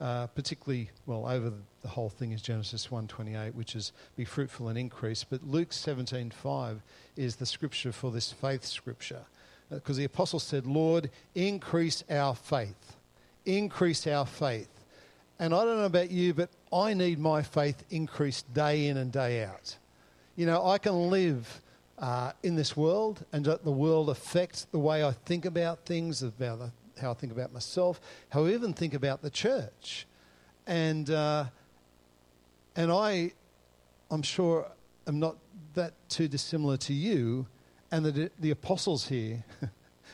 [0.00, 4.78] uh, particularly, well, over the whole thing is Genesis 1.28, which is be fruitful and
[4.78, 5.24] increase.
[5.24, 6.78] But Luke 17.5
[7.16, 9.22] is the scripture for this faith scripture.
[9.70, 12.96] Because uh, the apostle said, Lord, increase our faith.
[13.44, 14.68] Increase our faith.
[15.38, 19.12] And I don't know about you, but I need my faith increased day in and
[19.12, 19.76] day out.
[20.36, 21.60] You know, I can live
[21.98, 26.22] uh, in this world and let the world affect the way I think about things,
[26.22, 30.06] about the, how I think about myself, how I even think about the church.
[30.66, 31.46] And, uh,
[32.76, 33.32] and I,
[34.10, 34.66] I'm sure,
[35.06, 35.36] am not
[35.74, 37.46] that too dissimilar to you
[37.90, 39.44] and the, the apostles here,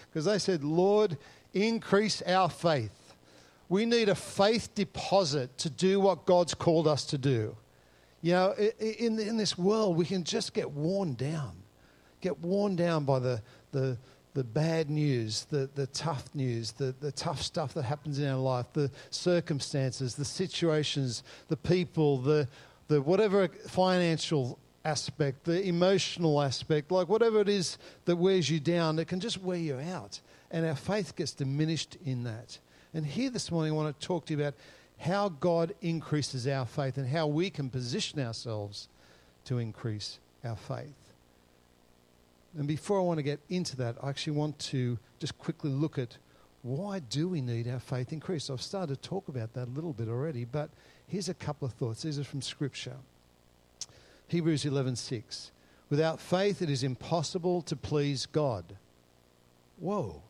[0.09, 1.19] because they said, Lord,
[1.53, 3.15] increase our faith.
[3.69, 7.57] We need a faith deposit to do what God's called us to do.
[8.23, 11.57] You know, in, in this world, we can just get worn down
[12.27, 13.41] get worn down by the,
[13.73, 13.97] the,
[14.37, 18.37] the bad news, the, the tough news, the, the tough stuff that happens in our
[18.37, 22.47] life, the circumstances, the situations, the people, the,
[22.89, 28.99] the whatever financial aspect, the emotional aspect, like whatever it is that wears you down,
[28.99, 30.21] it can just wear you out.
[30.51, 32.59] And our faith gets diminished in that.
[32.93, 34.55] And here this morning, I want to talk to you about
[34.99, 38.89] how God increases our faith and how we can position ourselves
[39.47, 40.93] to increase our faith.
[42.57, 45.99] And before I want to get into that, I actually want to just quickly look
[45.99, 46.17] at
[46.63, 48.51] why do we need our faith increased?
[48.51, 50.71] I've started to talk about that a little bit already, but
[51.07, 52.03] here's a couple of thoughts.
[52.03, 52.97] These are from Scripture.
[54.29, 55.51] Hebrews 11:6.
[55.91, 58.65] Without faith it is impossible to please God.
[59.79, 60.23] Whoa.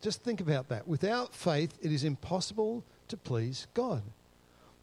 [0.00, 0.88] Just think about that.
[0.88, 4.02] Without faith it is impossible to please God.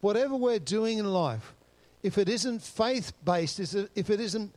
[0.02, 1.54] Whatever we're doing in life,
[2.02, 4.54] if it isn't faith based, if it isn't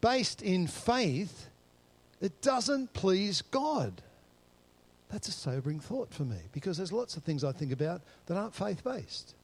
[0.00, 1.48] based in faith,
[2.20, 4.02] it doesn't please God.
[5.10, 8.36] That's a sobering thought for me because there's lots of things I think about that
[8.36, 9.34] aren't faith based.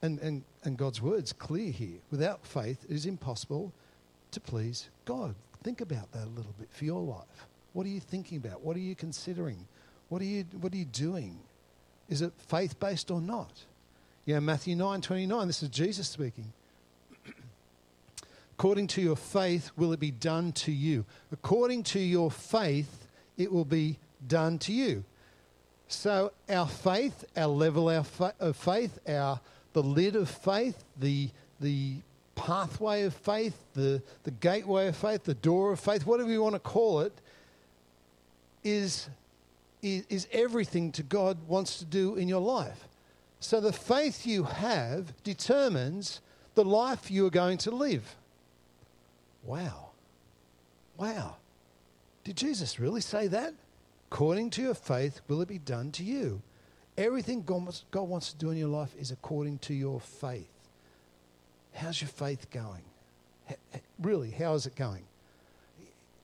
[0.00, 1.98] And, and, and God's word's clear here.
[2.10, 3.72] Without faith, it is impossible
[4.30, 5.34] to please God.
[5.62, 7.46] Think about that a little bit for your life.
[7.72, 8.62] What are you thinking about?
[8.62, 9.66] What are you considering?
[10.08, 11.38] What are you, what are you doing?
[12.08, 13.52] Is it faith based or not?
[14.24, 16.52] Yeah, Matthew 9 29, this is Jesus speaking.
[18.58, 21.04] According to your faith, will it be done to you?
[21.30, 25.04] According to your faith, it will be done to you.
[25.86, 28.08] So, our faith, our level of
[28.56, 29.38] faith, our,
[29.74, 31.30] the lid of faith, the,
[31.60, 31.98] the
[32.34, 36.56] pathway of faith, the, the gateway of faith, the door of faith, whatever you want
[36.56, 37.12] to call it,
[38.64, 39.08] is,
[39.82, 42.88] is, is everything to God wants to do in your life.
[43.38, 46.20] So, the faith you have determines
[46.56, 48.16] the life you are going to live.
[49.44, 49.90] Wow.
[50.96, 51.36] Wow.
[52.24, 53.54] Did Jesus really say that?
[54.10, 56.42] According to your faith, will it be done to you?
[56.96, 60.50] Everything God wants to do in your life is according to your faith.
[61.72, 62.82] How's your faith going?
[63.98, 65.04] Really, how is it going?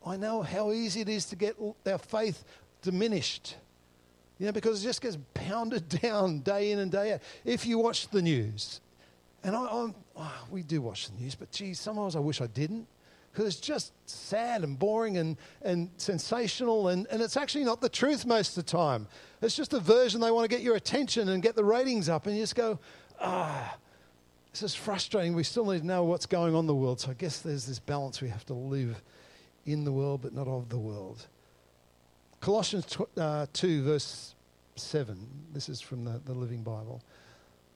[0.04, 2.44] I know how easy it is to get our faith
[2.82, 3.56] diminished.
[4.38, 7.20] You know, because it just gets pounded down day in and day out.
[7.44, 8.80] If you watch the news,
[9.42, 9.94] and I, oh,
[10.50, 12.86] we do watch the news, but geez, sometimes I wish I didn't
[13.34, 17.88] because it's just sad and boring and, and sensational, and, and it's actually not the
[17.88, 19.08] truth most of the time.
[19.42, 22.26] It's just a version they want to get your attention and get the ratings up,
[22.26, 22.78] and you just go,
[23.20, 23.76] ah,
[24.52, 25.34] this is frustrating.
[25.34, 27.00] We still need to know what's going on in the world.
[27.00, 29.02] So I guess there's this balance we have to live
[29.66, 31.26] in the world, but not of the world.
[32.40, 34.36] Colossians tw- uh, 2, verse
[34.76, 35.26] 7.
[35.52, 37.02] This is from the, the Living Bible.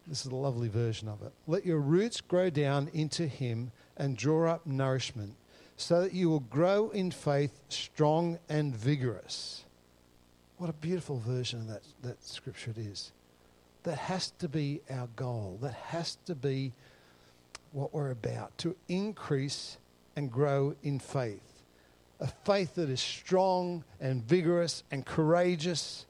[0.07, 1.33] This is a lovely version of it.
[1.49, 5.35] Let your roots grow down into Him and draw up nourishment
[5.79, 9.65] so that you will grow in faith strong and vigorous.
[10.57, 13.13] What a beautiful version of that, that scripture it is.
[13.85, 15.57] That has to be our goal.
[15.63, 16.73] That has to be
[17.71, 19.79] what we're about to increase
[20.17, 21.63] and grow in faith.
[22.19, 26.07] A faith that is strong and vigorous and courageous.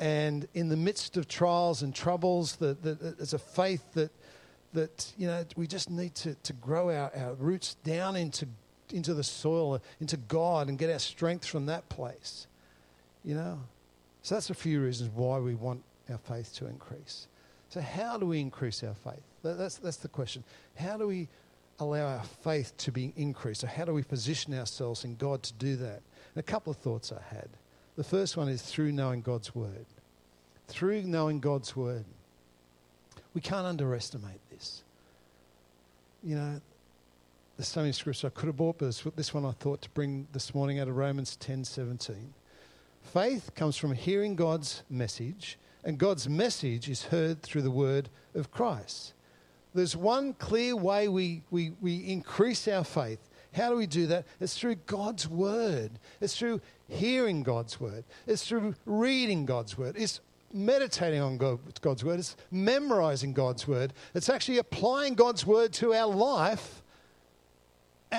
[0.00, 4.10] And in the midst of trials and troubles, that, that, a faith that,
[4.72, 8.48] that you know, we just need to, to grow our, our roots down into
[8.94, 12.46] into the soil, into God, and get our strength from that place.
[13.24, 13.60] You know?
[14.22, 17.26] So that's a few reasons why we want our faith to increase.
[17.68, 19.22] So, how do we increase our faith?
[19.42, 20.44] That's, that's the question.
[20.76, 21.28] How do we
[21.80, 23.62] allow our faith to be increased?
[23.62, 26.00] So, how do we position ourselves in God to do that?
[26.34, 27.48] And a couple of thoughts I had.
[27.96, 29.86] The first one is through knowing God's Word.
[30.68, 32.04] Through knowing God's Word.
[33.34, 34.82] We can't underestimate this.
[36.22, 36.60] You know,
[37.56, 40.26] there's so many scriptures I could have bought, but this one I thought to bring
[40.32, 42.34] this morning out of Romans 10 17.
[43.02, 48.50] Faith comes from hearing God's message, and God's message is heard through the word of
[48.50, 49.12] Christ.
[49.72, 53.20] There's one clear way we, we, we increase our faith.
[53.52, 54.26] How do we do that?
[54.40, 55.92] It's through God's word.
[56.20, 58.04] It's through hearing God's word.
[58.26, 59.96] It's through reading God's word.
[59.96, 60.20] It's
[60.52, 62.18] meditating on God's word.
[62.18, 63.92] It's memorizing God's word.
[64.14, 66.82] It's actually applying God's word to our life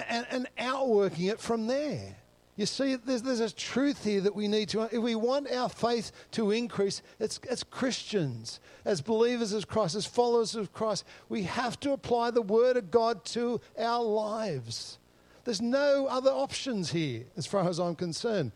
[0.10, 2.16] and, and outworking it from there.
[2.58, 5.68] You see, there's, there's a truth here that we need to, if we want our
[5.68, 11.44] faith to increase, it's, as Christians, as believers of Christ, as followers of Christ, we
[11.44, 15.00] have to apply the Word of God to our lives.
[15.44, 18.54] There's no other options here, as far as I'm concerned.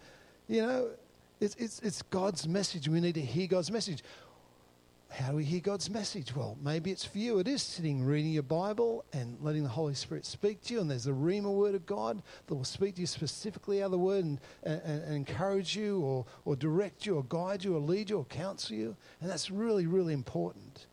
[0.48, 0.90] You know,
[1.42, 2.88] it's, it's, it's God's message.
[2.88, 4.02] We need to hear God's message.
[5.12, 6.36] How do we hear God's message?
[6.36, 7.40] Well, maybe it's for you.
[7.40, 10.82] It is sitting, reading your Bible and letting the Holy Spirit speak to you.
[10.82, 13.92] And there's the Rhema word of God that will speak to you specifically out of
[13.92, 17.80] the word and, and, and encourage you or, or direct you or guide you or
[17.80, 18.96] lead you or counsel you.
[19.20, 20.86] And that's really, really important.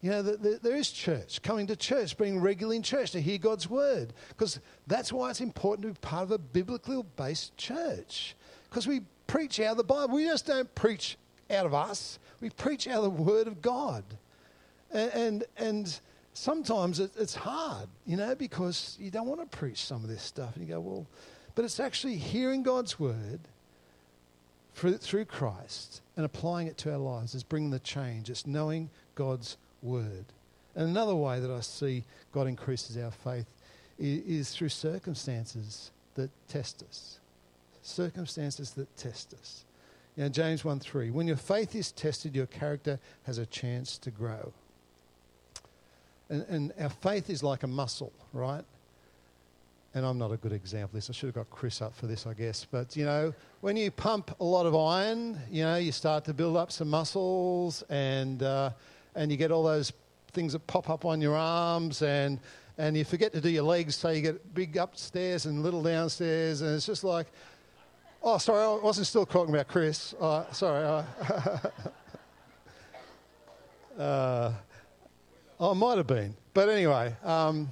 [0.00, 3.20] You know, the, the, there is church, coming to church, being regularly in church to
[3.20, 4.14] hear God's word.
[4.28, 8.36] Because that's why it's important to be part of a biblically based church.
[8.70, 10.14] Because we preach out of the Bible.
[10.14, 11.18] We just don't preach
[11.50, 14.04] out of us we preach out of the word of God.
[14.92, 16.00] And, and, and
[16.32, 20.22] sometimes it, it's hard, you know, because you don't want to preach some of this
[20.22, 20.56] stuff.
[20.56, 21.06] And you go, well,
[21.54, 23.40] but it's actually hearing God's word
[24.74, 27.34] through, through Christ and applying it to our lives.
[27.34, 28.30] It's bringing the change.
[28.30, 30.24] It's knowing God's word.
[30.74, 33.46] And another way that I see God increases our faith
[33.98, 37.18] is, is through circumstances that test us.
[37.82, 39.64] Circumstances that test us.
[40.16, 41.10] You know, James 1 3.
[41.10, 44.52] When your faith is tested, your character has a chance to grow.
[46.28, 48.64] And, and our faith is like a muscle, right?
[49.94, 51.10] And I'm not a good example of this.
[51.10, 52.64] I should have got Chris up for this, I guess.
[52.64, 56.34] But, you know, when you pump a lot of iron, you know, you start to
[56.34, 58.70] build up some muscles and, uh,
[59.16, 59.92] and you get all those
[60.32, 62.38] things that pop up on your arms and,
[62.78, 66.60] and you forget to do your legs, so you get big upstairs and little downstairs.
[66.60, 67.26] And it's just like,
[68.22, 70.14] Oh, sorry, I wasn't still talking about Chris.
[70.20, 70.84] Uh, sorry.
[70.84, 71.58] Uh,
[73.98, 74.52] uh,
[75.58, 76.34] I might have been.
[76.52, 77.70] But anyway, um,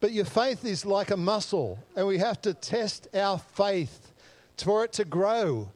[0.00, 4.12] but your faith is like a muscle, and we have to test our faith
[4.56, 5.70] for it to grow.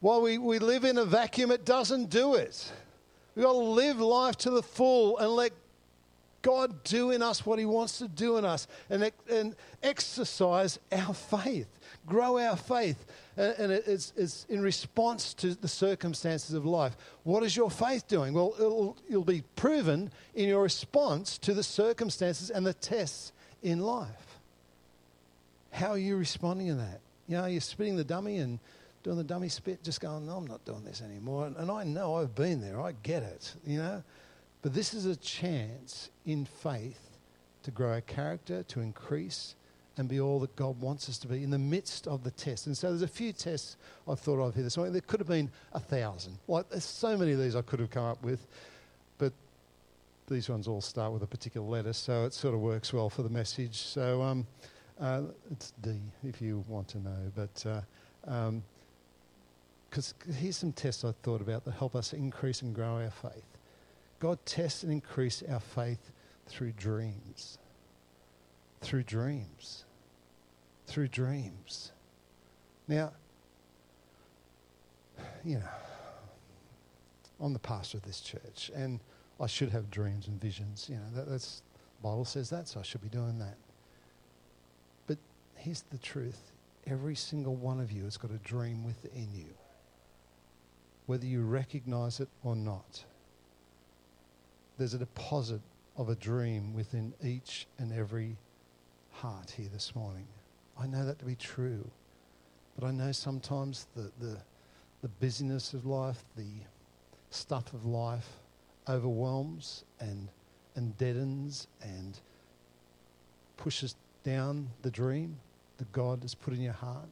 [0.00, 2.72] While we, we live in a vacuum, it doesn't do it.
[3.36, 5.52] We've got to live life to the full and let
[6.42, 9.54] God do in us what He wants to do in us and, and
[9.84, 11.68] exercise our faith
[12.08, 13.04] grow our faith.
[13.36, 16.96] Uh, and it's, it's in response to the circumstances of life.
[17.22, 18.34] What is your faith doing?
[18.34, 23.32] Well, it'll, it'll be proven in your response to the circumstances and the tests
[23.62, 24.40] in life.
[25.70, 27.00] How are you responding to that?
[27.28, 28.58] You know, you're spitting the dummy and
[29.02, 31.52] doing the dummy spit, just going, no, I'm not doing this anymore.
[31.56, 34.02] And I know I've been there, I get it, you know.
[34.62, 37.00] But this is a chance in faith
[37.62, 39.54] to grow our character, to increase,
[39.98, 42.66] and be all that God wants us to be in the midst of the test.
[42.66, 43.76] And so there's a few tests
[44.08, 44.92] I've thought of here this morning.
[44.92, 46.38] There could have been a thousand.
[46.46, 48.46] Like there's so many of these I could have come up with,
[49.18, 49.32] but
[50.28, 53.22] these ones all start with a particular letter, so it sort of works well for
[53.22, 53.76] the message.
[53.78, 54.46] So um,
[55.00, 57.54] uh, it's D if you want to know, but.
[59.90, 63.02] because uh, um, here's some tests I thought about that help us increase and grow
[63.02, 63.58] our faith.
[64.20, 66.10] God tests and increase our faith
[66.46, 67.58] through dreams.
[68.80, 69.84] Through dreams
[70.88, 71.92] through dreams.
[72.88, 73.12] Now,
[75.44, 75.68] you know,
[77.40, 78.98] I'm the pastor of this church, and
[79.38, 80.88] I should have dreams and visions.
[80.88, 81.62] You know, that, that's
[82.00, 83.56] the Bible says that, so I should be doing that.
[85.06, 85.18] But
[85.56, 86.52] here's the truth:
[86.86, 89.52] every single one of you has got a dream within you,
[91.06, 93.04] whether you recognize it or not.
[94.78, 95.60] There's a deposit
[95.96, 98.36] of a dream within each and every
[99.10, 100.26] heart here this morning.
[100.80, 101.90] I know that to be true.
[102.78, 104.38] But I know sometimes the, the,
[105.02, 106.46] the busyness of life, the
[107.30, 108.28] stuff of life
[108.88, 110.28] overwhelms and,
[110.76, 112.18] and deadens and
[113.56, 115.36] pushes down the dream
[115.78, 117.08] that God has put in your heart.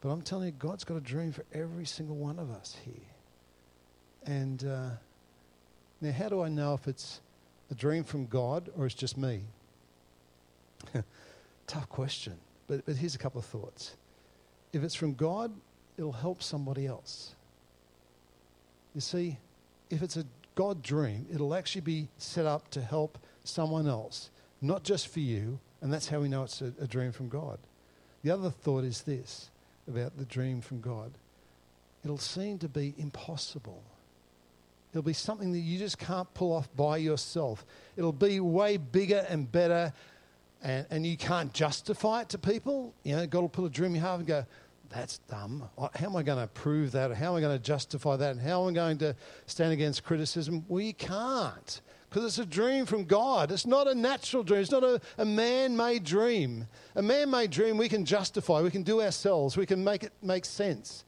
[0.00, 2.94] But I'm telling you, God's got a dream for every single one of us here.
[4.26, 4.90] And uh,
[6.00, 7.20] Now, how do I know if it's
[7.70, 9.42] a dream from God or it's just me?
[11.66, 12.34] Tough question.
[12.66, 13.94] But, but here's a couple of thoughts.
[14.72, 15.52] If it's from God,
[15.96, 17.34] it'll help somebody else.
[18.94, 19.38] You see,
[19.90, 24.30] if it's a God dream, it'll actually be set up to help someone else,
[24.60, 27.58] not just for you, and that's how we know it's a, a dream from God.
[28.22, 29.50] The other thought is this
[29.86, 31.12] about the dream from God
[32.04, 33.82] it'll seem to be impossible.
[34.92, 37.64] It'll be something that you just can't pull off by yourself.
[37.96, 39.92] It'll be way bigger and better,
[40.64, 42.92] and, and you can't justify it to people.
[43.04, 44.46] You know, God will put a dream in your heart and go,
[44.88, 45.68] that's dumb.
[45.76, 47.12] How am I going to prove that?
[47.14, 48.32] How am I going to justify that?
[48.32, 49.14] And how am I going to
[49.46, 50.64] stand against criticism?
[50.70, 51.80] You can't
[52.14, 53.50] because it's a dream from God.
[53.50, 54.60] It's not a natural dream.
[54.60, 56.68] It's not a, a man made dream.
[56.94, 60.12] A man made dream we can justify, we can do ourselves, we can make it
[60.22, 61.04] make sense.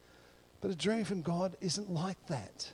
[0.61, 2.73] But a dream from God isn't like that.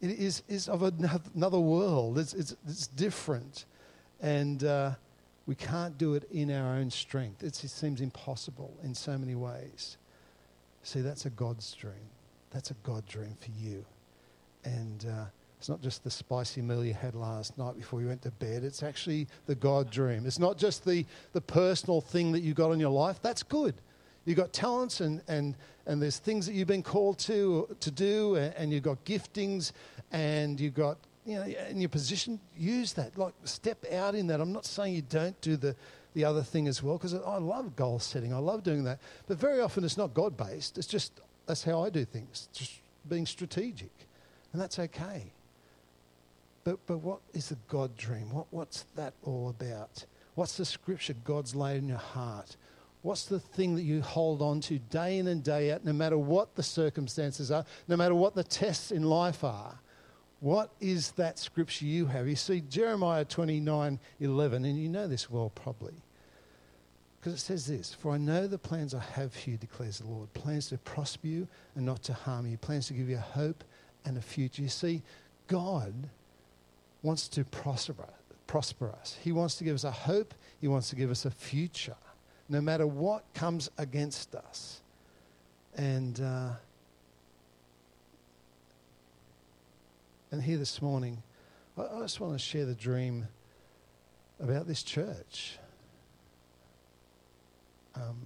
[0.00, 3.66] It is, is of another world, it's, it's, it's different.
[4.22, 4.92] And uh,
[5.50, 7.42] we can't do it in our own strength.
[7.42, 9.96] It's, it seems impossible in so many ways.
[10.84, 12.08] See, that's a God's dream.
[12.52, 13.84] That's a God dream for you.
[14.62, 15.24] And uh,
[15.58, 18.62] it's not just the spicy meal you had last night before you went to bed.
[18.62, 20.24] It's actually the God dream.
[20.24, 23.20] It's not just the, the personal thing that you got in your life.
[23.20, 23.74] That's good.
[24.26, 28.36] You've got talents and, and, and there's things that you've been called to, to do,
[28.36, 29.72] and, and you've got giftings,
[30.12, 30.96] and you've got,
[31.26, 33.16] you know, in your position, use that.
[33.18, 34.40] Like, step out in that.
[34.40, 35.76] I'm not saying you don't do the,
[36.14, 38.32] the other thing as well, because I love goal setting.
[38.32, 38.98] I love doing that.
[39.26, 40.78] But very often it's not God based.
[40.78, 41.12] It's just,
[41.46, 43.90] that's how I do things, just being strategic.
[44.52, 45.32] And that's okay.
[46.64, 48.32] But, but what is the God dream?
[48.32, 50.04] What, what's that all about?
[50.34, 52.56] What's the scripture God's laid in your heart?
[53.02, 56.18] What's the thing that you hold on to day in and day out, no matter
[56.18, 59.78] what the circumstances are, no matter what the tests in life are?
[60.40, 62.26] What is that scripture you have?
[62.26, 65.94] You see, Jeremiah 29 11, and you know this well probably.
[67.20, 70.06] Because it says this For I know the plans I have for you, declares the
[70.06, 73.20] Lord plans to prosper you and not to harm you, plans to give you a
[73.20, 73.62] hope
[74.06, 74.62] and a future.
[74.62, 75.02] You see,
[75.46, 75.92] God
[77.02, 78.08] wants to prosper,
[78.46, 79.18] prosper us.
[79.22, 81.96] He wants to give us a hope, He wants to give us a future
[82.50, 84.82] no matter what comes against us.
[85.76, 86.50] And, uh,
[90.32, 91.22] and here this morning,
[91.76, 93.26] I, just want to share the dream
[94.38, 95.58] about this church.
[97.96, 98.16] Um,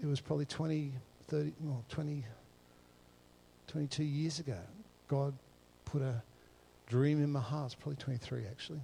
[0.00, 0.92] it was probably 20,
[1.28, 2.24] 30, well, 20,
[3.66, 4.58] 22 years ago.
[5.08, 5.34] God
[5.84, 6.22] put a
[6.86, 8.80] dream in my heart, it's probably 23 actually,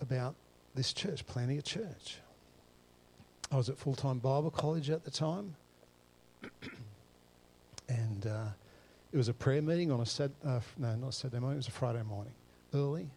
[0.00, 0.34] about
[0.74, 2.18] this church, planning a church.
[3.50, 5.54] I was at full time Bible college at the time,
[7.88, 8.48] and uh,
[9.12, 11.56] it was a prayer meeting on a Sat- uh, no, not a Saturday morning.
[11.56, 12.32] It was a Friday morning,
[12.74, 13.08] early.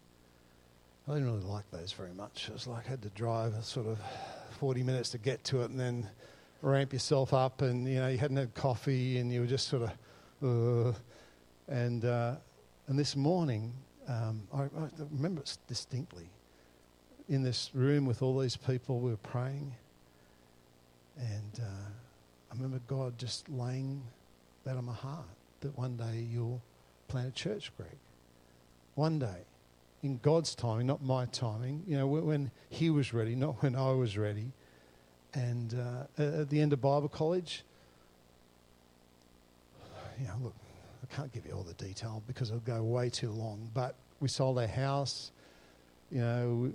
[1.07, 2.47] I didn't really like those very much.
[2.47, 3.99] It was like I had to drive sort of
[4.59, 6.07] forty minutes to get to it, and then
[6.61, 9.89] ramp yourself up, and you know you hadn't had coffee, and you were just sort
[10.41, 10.93] of, uh,
[11.67, 12.35] and uh,
[12.87, 13.73] and this morning
[14.07, 16.29] um, I, I remember it distinctly
[17.29, 19.73] in this room with all these people, we were praying.
[21.17, 21.89] And uh,
[22.51, 24.01] I remember God just laying
[24.65, 25.25] that on my heart
[25.61, 26.61] that one day you'll
[27.07, 27.97] plant a church, Greg.
[28.95, 29.45] One day,
[30.01, 33.91] in God's timing, not my timing, you know, when He was ready, not when I
[33.91, 34.51] was ready.
[35.33, 37.63] And uh, at the end of Bible college,
[40.19, 40.55] you know, look,
[41.03, 44.27] I can't give you all the detail because it'll go way too long, but we
[44.27, 45.31] sold our house.
[46.11, 46.73] You know,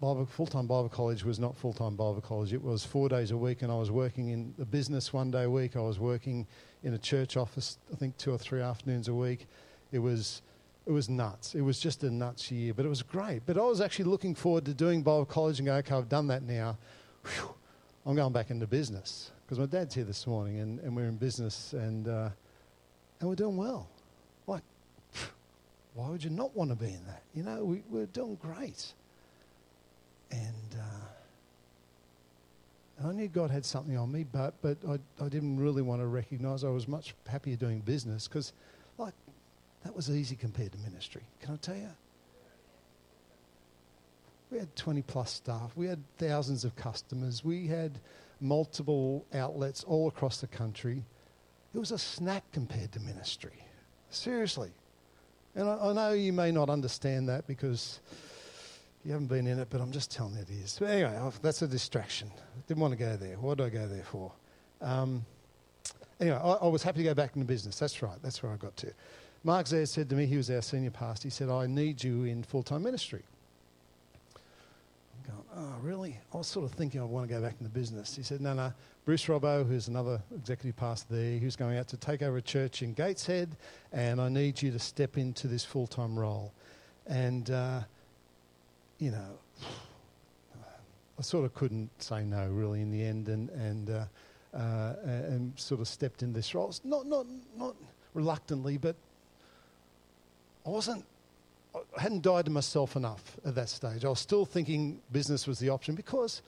[0.00, 2.52] Bible, full-time Bible college was not full-time Bible college.
[2.52, 5.44] It was four days a week, and I was working in the business one day
[5.44, 5.76] a week.
[5.76, 6.46] I was working
[6.84, 9.46] in a church office, I think two or three afternoons a week.
[9.90, 10.42] It was,
[10.86, 11.54] it was nuts.
[11.54, 13.42] It was just a nuts year, but it was great.
[13.46, 16.26] But I was actually looking forward to doing Bible college and go, okay, I've done
[16.28, 16.76] that now.
[17.24, 17.54] Whew,
[18.06, 21.16] I'm going back into business because my dad's here this morning, and, and we're in
[21.16, 22.28] business, and uh,
[23.20, 23.88] and we're doing well.
[24.46, 24.62] Like,
[25.94, 27.22] why would you not want to be in that?
[27.34, 28.92] You know, we, we're doing great.
[30.30, 30.84] And, uh,
[33.02, 36.06] I knew God had something on me, but, but I, I didn't really want to
[36.06, 38.52] recognize I was much happier doing business because,
[38.98, 39.14] like,
[39.82, 41.22] that was easy compared to ministry.
[41.40, 41.88] Can I tell you?
[44.50, 45.72] We had 20 plus staff.
[45.74, 47.44] We had thousands of customers.
[47.44, 47.98] We had
[48.40, 51.02] multiple outlets all across the country.
[51.74, 53.64] It was a snack compared to ministry.
[54.10, 54.70] Seriously.
[55.56, 57.98] And I, I know you may not understand that because
[59.04, 60.76] you haven't been in it, but I'm just telling you it is.
[60.80, 62.30] But anyway, I've, that's a distraction.
[62.66, 63.36] Didn't want to go there.
[63.36, 64.32] What did I go there for?
[64.80, 65.24] Um,
[66.20, 67.78] anyway, I, I, was happy to go back into business.
[67.78, 68.16] That's right.
[68.22, 68.92] That's where I got to.
[69.42, 72.24] Mark Zaire said to me, he was our senior pastor, he said, I need you
[72.24, 73.22] in full time ministry.
[74.34, 76.18] I'm going, oh, really?
[76.32, 78.16] I was sort of thinking I want to go back into business.
[78.16, 78.72] He said, no, no.
[79.04, 82.80] Bruce Robbo, who's another executive pastor there, who's going out to take over a church
[82.80, 83.54] in Gateshead,
[83.92, 86.54] and I need you to step into this full time role.
[87.06, 87.80] And, uh,
[89.04, 89.38] you know,
[91.18, 94.04] I sort of couldn't say no really in the end, and and uh,
[94.56, 96.74] uh, and sort of stepped in this role.
[96.84, 97.76] Not not not
[98.14, 98.96] reluctantly, but
[100.64, 101.04] I wasn't.
[101.74, 104.06] I hadn't died to myself enough at that stage.
[104.06, 106.40] I was still thinking business was the option because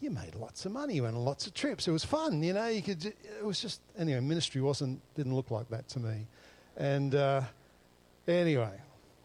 [0.00, 1.88] you made lots of money, you went on lots of trips.
[1.88, 2.68] It was fun, you know.
[2.68, 3.04] You could.
[3.04, 4.20] It was just anyway.
[4.20, 6.28] Ministry wasn't didn't look like that to me,
[6.76, 7.42] and uh,
[8.28, 8.78] anyway,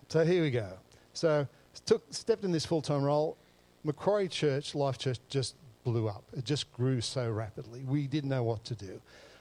[0.07, 0.69] so here we go.
[1.13, 1.47] So
[1.85, 3.37] took stepped in this full time role.
[3.83, 6.23] Macquarie Church, Life Church, just blew up.
[6.35, 7.83] It just grew so rapidly.
[7.83, 8.99] We didn't know what to do.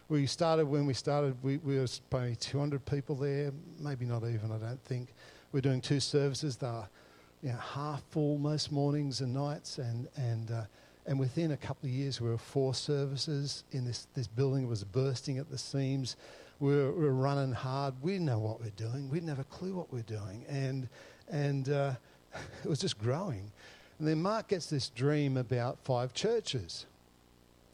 [0.08, 1.36] We started when we started.
[1.42, 4.52] We, we were probably 200 people there, maybe not even.
[4.52, 5.14] I don't think.
[5.52, 6.56] We're doing two services.
[6.56, 6.88] They are
[7.42, 10.64] you know, half full most mornings and nights, and and uh,
[11.06, 14.64] and within a couple of years, we were four services in this this building.
[14.64, 16.16] It was bursting at the seams.
[16.60, 17.94] We were, we were running hard.
[18.00, 19.10] We didn't know what we we're doing.
[19.10, 20.88] We didn't have a clue what we we're doing, and
[21.28, 21.94] and uh,
[22.64, 23.50] it was just growing.
[23.98, 26.86] And then Mark gets this dream about five churches.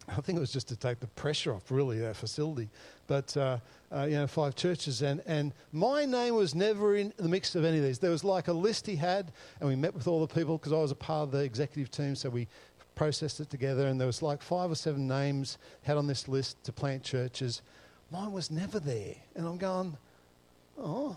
[0.09, 2.69] I think it was just to take the pressure off, really, our facility.
[3.07, 3.59] But, uh,
[3.95, 5.03] uh, you know, five churches.
[5.03, 7.99] And, and my name was never in the mix of any of these.
[7.99, 10.73] There was like a list he had, and we met with all the people because
[10.73, 12.49] I was a part of the executive team, so we
[12.95, 13.87] processed it together.
[13.87, 17.63] And there was like five or seven names had on this list to plant churches.
[18.11, 19.15] Mine was never there.
[19.37, 19.97] And I'm going,
[20.79, 21.17] oh,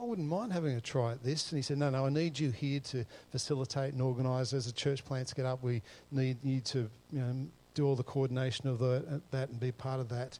[0.00, 1.50] I wouldn't mind having a try at this.
[1.52, 4.52] And he said, No, no, I need you here to facilitate and organise.
[4.52, 6.78] As the church plants get up, we need you to
[7.12, 7.34] you know,
[7.74, 10.38] do all the coordination of the, uh, that and be part of that.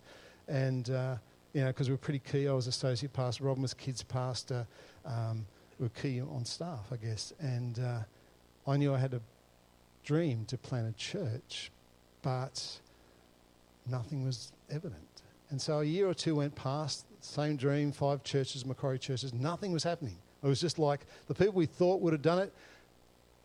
[0.48, 1.16] And, uh,
[1.52, 2.48] you know, because we're pretty key.
[2.48, 4.66] I was associate pastor, Robin was kids pastor.
[5.04, 5.46] Um,
[5.78, 7.32] we are key on staff, I guess.
[7.40, 8.00] And uh,
[8.70, 9.20] I knew I had a
[10.04, 11.70] dream to plant a church,
[12.22, 12.80] but
[13.86, 15.22] nothing was evident.
[15.50, 19.72] And so a year or two went past, same dream, five churches, Macquarie churches, nothing
[19.72, 20.16] was happening.
[20.42, 22.52] It was just like the people we thought would have done it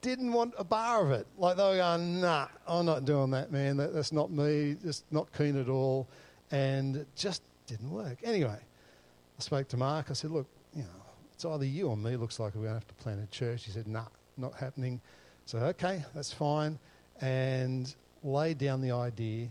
[0.01, 1.25] didn't want a bar of it.
[1.35, 3.77] Like they were going, nah, I'm not doing that, man.
[3.77, 4.77] That, that's not me.
[4.83, 6.07] Just not keen at all.
[6.51, 8.19] And it just didn't work.
[8.23, 10.11] Anyway, I spoke to Mark.
[10.11, 10.89] I said, look, you know,
[11.33, 12.17] it's either you or me.
[12.17, 13.65] Looks like we're going to have to plant a church.
[13.65, 14.05] He said, nah,
[14.37, 15.01] not happening.
[15.45, 16.77] So, okay, that's fine.
[17.21, 19.47] And laid down the idea,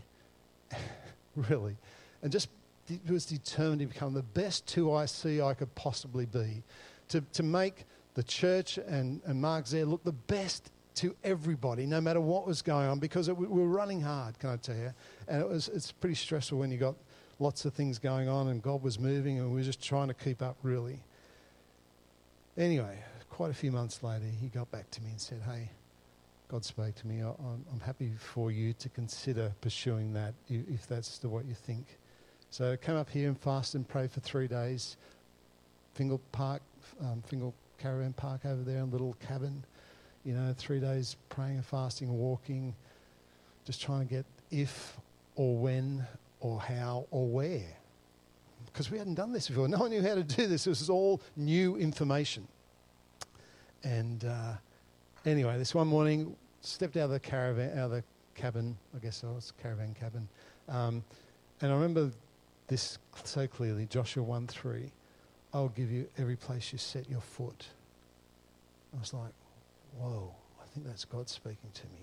[1.35, 1.75] really,
[2.25, 2.49] and just
[3.07, 6.63] was determined to become the best 2IC I could possibly be,
[7.09, 7.85] to, to make
[8.15, 12.63] the church and, and Mark Zaire look the best to everybody, no matter what was
[12.63, 14.91] going on, because it, we were running hard, can I tell you?
[15.27, 16.95] And it was, it's pretty stressful when you got
[17.37, 20.15] lots of things going on and God was moving and we were just trying to
[20.15, 21.03] keep up, really.
[22.57, 22.97] Anyway,
[23.29, 25.69] quite a few months later, he got back to me and said, Hey,
[26.47, 27.21] God spoke to me.
[27.21, 31.85] I, am happy for you to consider pursuing that if that's the, what you think.
[32.55, 34.95] So come up here and fast and pray for three days.
[35.93, 36.61] Fingal Park,
[37.01, 39.61] um, Fingal Caravan Park over there, a little cabin.
[40.23, 42.73] You know, three days praying and fasting and walking,
[43.65, 44.95] just trying to get if
[45.35, 46.07] or when
[46.39, 47.75] or how or where.
[48.67, 49.67] Because we hadn't done this before.
[49.67, 50.63] No one knew how to do this.
[50.63, 52.47] This was all new information.
[53.83, 54.53] And uh,
[55.25, 58.77] anyway, this one morning, stepped out of the caravan, out of the cabin.
[58.95, 60.29] I guess it was caravan cabin.
[60.69, 61.03] Um,
[61.59, 62.11] and I remember
[62.67, 64.91] this so clearly Joshua 1 3.
[65.53, 67.67] I'll give you every place you set your foot.
[68.95, 69.31] I was like,
[69.97, 72.01] whoa, I think that's God speaking to me.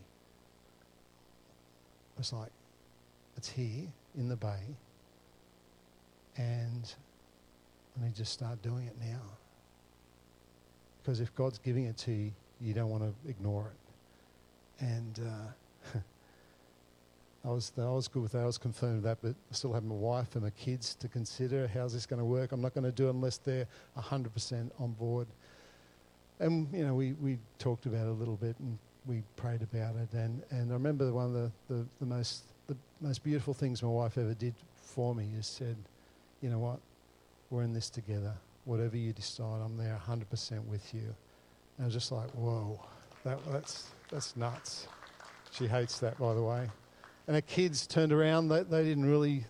[2.17, 2.51] I was like,
[3.37, 4.77] it's here in the bay,
[6.37, 6.95] and
[8.01, 9.23] I need to start doing it now.
[11.03, 13.73] Because if God's giving it to you, you don't want to ignore
[14.81, 14.85] it.
[14.85, 15.99] And uh,
[17.45, 18.43] I was, I was good with that.
[18.43, 21.09] I was confirmed with that, but I still have my wife and my kids to
[21.09, 21.69] consider.
[21.73, 22.53] How's this going to work?
[22.53, 23.67] I'm not going to do it unless they're
[23.99, 25.27] 100% on board.
[26.39, 29.97] And, you know, we, we talked about it a little bit and we prayed about
[29.97, 30.13] it.
[30.13, 33.89] And, and I remember one of the, the, the, most, the most beautiful things my
[33.89, 35.77] wife ever did for me is said,
[36.41, 36.79] you know what,
[37.51, 38.35] we're in this together.
[38.67, 41.15] Whatever you decide, I'm there 100% with you.
[41.79, 42.81] And I was just like, whoa,
[43.25, 44.87] that, that's, that's nuts.
[45.51, 46.69] She hates that, by the way.
[47.33, 48.49] And the kids turned around.
[48.49, 49.47] They, they didn't really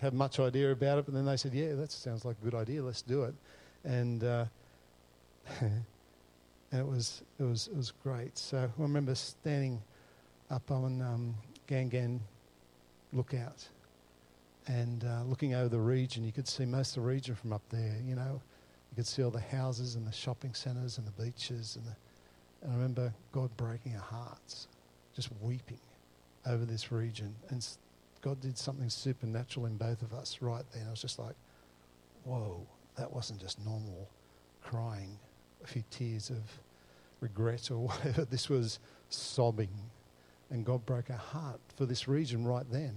[0.00, 2.56] have much idea about it, but then they said, "Yeah, that sounds like a good
[2.56, 2.82] idea.
[2.82, 3.34] Let's do it."
[3.84, 4.46] And uh,
[6.72, 8.36] it was it was it was great.
[8.36, 9.80] So I remember standing
[10.50, 11.36] up on um,
[11.68, 12.20] Gan Gan
[13.12, 13.68] Lookout,
[14.66, 17.62] and uh, looking over the region, you could see most of the region from up
[17.70, 17.98] there.
[18.04, 18.42] You know,
[18.90, 21.94] you could see all the houses and the shopping centres and the beaches, and, the,
[22.62, 24.66] and I remember God breaking our hearts,
[25.14, 25.78] just weeping
[26.46, 27.66] over this region, and
[28.22, 30.86] God did something supernatural in both of us right then.
[30.86, 31.34] I was just like,
[32.24, 34.08] whoa, that wasn't just normal
[34.62, 35.18] crying,
[35.64, 36.42] a few tears of
[37.20, 38.24] regret or whatever.
[38.24, 38.78] This was
[39.08, 39.70] sobbing.
[40.50, 42.92] And God broke our heart for this region right then.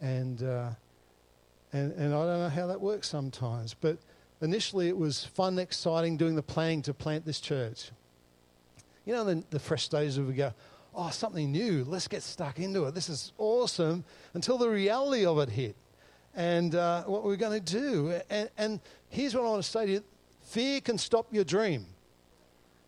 [0.00, 0.70] And, uh,
[1.72, 3.98] and, and I don't know how that works sometimes, but
[4.40, 7.90] initially it was fun, exciting, doing the planning to plant this church.
[9.06, 10.52] You know, the, the fresh stages of we go,
[10.94, 12.94] oh, something new, let's get stuck into it.
[12.94, 14.04] This is awesome,
[14.34, 15.76] until the reality of it hit
[16.34, 18.20] and uh, what we're going to do.
[18.30, 20.04] And, and here's what I want to say to you
[20.42, 21.86] fear can stop your dream.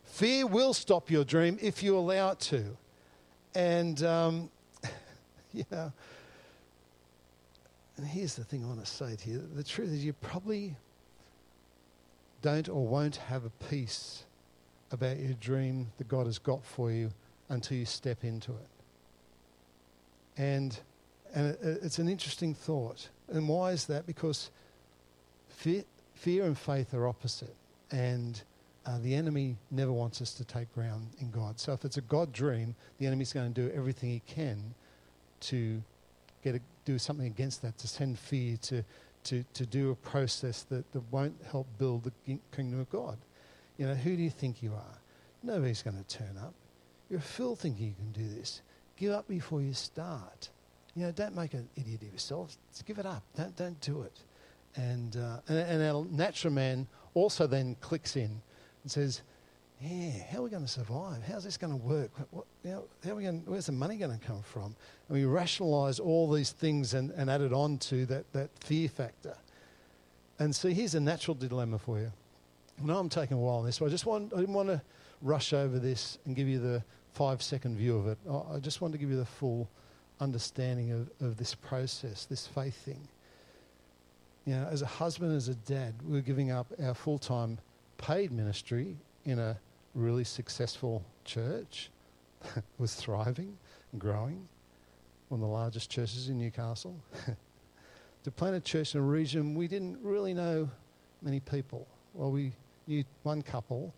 [0.03, 2.63] Fear will stop your dream if you allow it to.
[3.55, 4.49] And, um,
[5.53, 5.91] you know,
[7.97, 10.75] and here's the thing I want to say to you the truth is, you probably
[12.41, 14.23] don't or won't have a peace
[14.91, 17.11] about your dream that God has got for you
[17.49, 18.67] until you step into it.
[20.37, 20.79] And,
[21.33, 23.09] and it, it's an interesting thought.
[23.29, 24.05] And why is that?
[24.05, 24.51] Because
[25.49, 25.83] fear,
[26.13, 27.55] fear and faith are opposite.
[27.91, 28.41] And
[28.85, 31.59] uh, the enemy never wants us to take ground in God.
[31.59, 34.73] So if it's a God dream, the enemy's going to do everything he can
[35.41, 35.81] to
[36.43, 38.83] get a, do something against that, to send fear, to,
[39.25, 43.17] to, to do a process that, that won't help build the kingdom of God.
[43.77, 44.97] You know, who do you think you are?
[45.43, 46.53] Nobody's going to turn up.
[47.09, 48.61] You're a fool thinking you can do this.
[48.97, 50.49] Give up before you start.
[50.95, 52.57] You know, don't make an idiot of yourself.
[52.71, 53.23] Just give it up.
[53.35, 54.19] Don't, don't do it.
[54.75, 58.41] And, uh, and, and our natural man also then clicks in
[58.83, 59.21] and says,
[59.79, 61.21] yeah, how are we going to survive?
[61.29, 62.09] How's this going to work?
[62.31, 64.75] What, how are we going, where's the money going to come from?
[65.07, 68.89] And we rationalise all these things and, and add it on to that, that fear
[68.89, 69.35] factor.
[70.39, 72.11] And so here's a natural dilemma for you.
[72.81, 74.69] I know I'm taking a while on this, but I just want, I didn't want
[74.69, 74.81] to
[75.21, 76.83] rush over this and give you the
[77.17, 78.17] five second view of it.
[78.53, 79.67] I just want to give you the full
[80.19, 83.07] understanding of, of this process, this faith thing.
[84.45, 87.57] You know, as a husband, as a dad, we're giving up our full time
[87.97, 89.57] paid ministry in a
[89.95, 91.89] really successful church,
[92.77, 93.57] was thriving
[93.91, 94.47] and growing,
[95.29, 96.95] one of the largest churches in Newcastle.
[98.25, 100.69] to plant a church in a region we didn't really know
[101.23, 101.87] many people.
[102.13, 102.51] Well, we
[102.85, 103.91] knew one couple,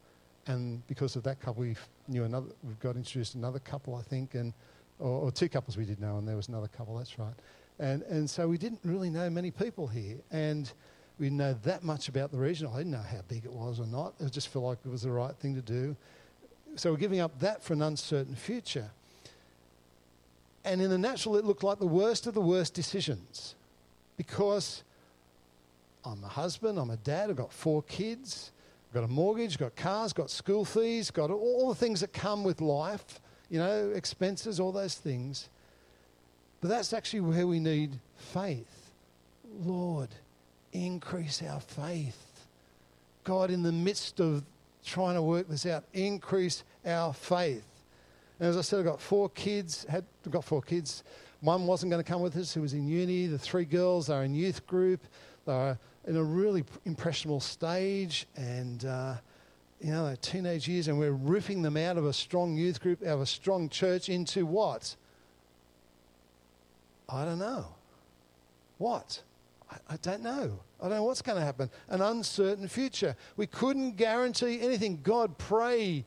[0.47, 1.75] and because of that couple, we
[2.09, 2.47] knew another.
[2.63, 4.53] We got introduced another couple, I think, and
[4.99, 6.97] or, or, two couples we did know, and there was another couple.
[6.97, 7.33] That's right.
[7.79, 10.71] And and so we didn't really know many people here, and
[11.19, 12.67] we didn't know that much about the region.
[12.67, 14.13] I didn't know how big it was or not.
[14.23, 15.95] I just felt like it was the right thing to do.
[16.75, 18.89] So we're giving up that for an uncertain future.
[20.63, 23.55] And in the natural, it looked like the worst of the worst decisions
[24.17, 24.83] because
[26.05, 28.51] I'm a husband, I'm a dad, I've got four kids,
[28.93, 32.61] got a mortgage, got cars, got school fees, got all the things that come with
[32.61, 35.49] life, you know, expenses, all those things.
[36.61, 38.91] But that's actually where we need faith.
[39.63, 40.09] Lord,
[40.73, 42.47] increase our faith.
[43.23, 44.43] God, in the midst of
[44.83, 47.65] trying to work this out, increase our faith.
[48.39, 51.03] And as I said, I've got four kids, had got four kids.
[51.41, 53.27] One wasn't going to come with us, who was in uni.
[53.27, 55.01] The three girls are in youth group.
[55.45, 55.77] They're
[56.09, 59.13] in a really impressionable stage and, uh,
[59.79, 63.13] you know, teenage years, and we're ripping them out of a strong youth group, out
[63.13, 64.95] of a strong church into what?
[67.07, 67.67] I don't know.
[68.79, 69.21] What?
[69.69, 70.59] I, I don't know.
[70.81, 71.69] I don't know what's going to happen.
[71.89, 73.15] An uncertain future.
[73.37, 75.01] We couldn't guarantee anything.
[75.03, 76.05] God, pray.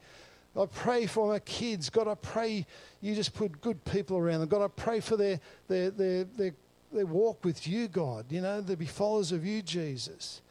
[0.57, 1.91] I pray for my kids.
[1.91, 2.67] God, I pray
[3.01, 4.49] you just put good people around them.
[4.49, 5.38] God, I pray for their,
[5.69, 6.55] their, their, their,
[6.92, 8.26] their walk with you, God.
[8.31, 10.42] You know, they be followers of you, Jesus.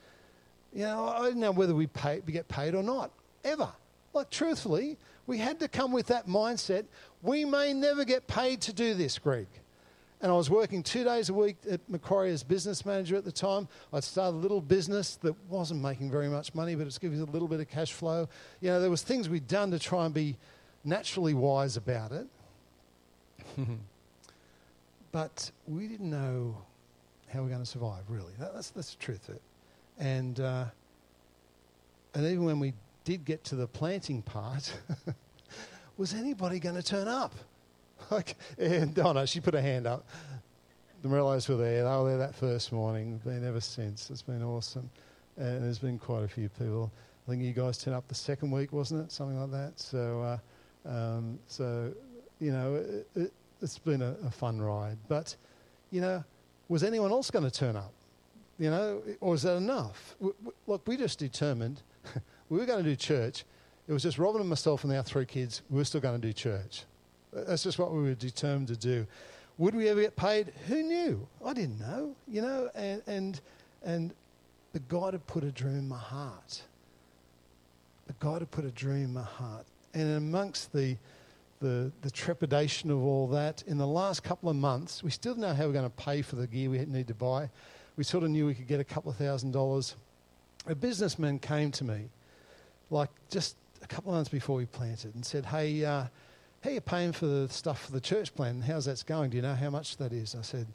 [0.73, 3.11] You know, I don't know whether we, pay, we get paid or not,
[3.43, 3.69] ever.
[4.13, 6.85] Like, truthfully, we had to come with that mindset.
[7.21, 9.47] We may never get paid to do this, Greg
[10.21, 13.31] and I was working two days a week at Macquarie as business manager at the
[13.31, 13.67] time.
[13.91, 17.21] I'd started a little business that wasn't making very much money, but it was giving
[17.21, 18.29] us a little bit of cash flow.
[18.59, 20.37] You know, there was things we'd done to try and be
[20.83, 22.27] naturally wise about it.
[25.11, 26.57] but we didn't know
[27.31, 28.33] how we are going to survive, really.
[28.39, 29.41] That, that's, that's the truth of it.
[29.99, 30.65] And, uh,
[32.13, 34.73] and even when we did get to the planting part,
[35.97, 37.33] was anybody going to turn up?
[38.11, 40.07] like, and oh no, she put her hand up.
[41.01, 41.83] The Morellos were there.
[41.83, 43.19] They were there that first morning.
[43.23, 44.09] Been ever since.
[44.09, 44.89] It's been awesome,
[45.37, 46.91] and there's been quite a few people.
[47.25, 49.11] I think you guys turned up the second week, wasn't it?
[49.11, 49.79] Something like that.
[49.79, 50.39] So,
[50.85, 51.93] uh, um, so
[52.39, 52.83] you know,
[53.15, 54.97] it, it, been a, a fun ride.
[55.07, 55.35] But
[55.91, 56.23] you know,
[56.69, 57.93] was anyone else going to turn up?
[58.57, 60.15] You know, or is that enough?
[60.67, 61.81] Look, we just determined
[62.49, 63.43] we were going to do church.
[63.87, 65.61] It was just Robin and myself and our three kids.
[65.69, 66.83] We were still going to do church.
[67.33, 69.07] That's just what we were determined to do.
[69.57, 70.53] Would we ever get paid?
[70.67, 71.27] Who knew?
[71.43, 73.41] I didn't know, you know, and, and,
[73.83, 74.13] and
[74.73, 76.61] but God had put a dream in my heart.
[78.07, 79.65] But God had put a dream in my heart.
[79.93, 80.97] And amongst the,
[81.61, 85.47] the, the trepidation of all that, in the last couple of months, we still didn't
[85.47, 87.49] know how we're going to pay for the gear we need to buy.
[87.95, 89.95] We sort of knew we could get a couple of thousand dollars.
[90.67, 92.09] A businessman came to me,
[92.89, 96.05] like just a couple of months before we planted, and said, Hey, uh,
[96.63, 98.61] how are you paying for the stuff for the church plan?
[98.61, 99.29] How's that going?
[99.31, 100.35] Do you know how much that is?
[100.35, 100.67] I said,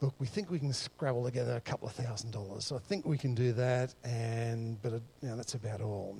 [0.00, 2.64] look, we think we can scrabble together a couple of thousand dollars.
[2.64, 6.16] So I think we can do that, and but it, you know, that's about all.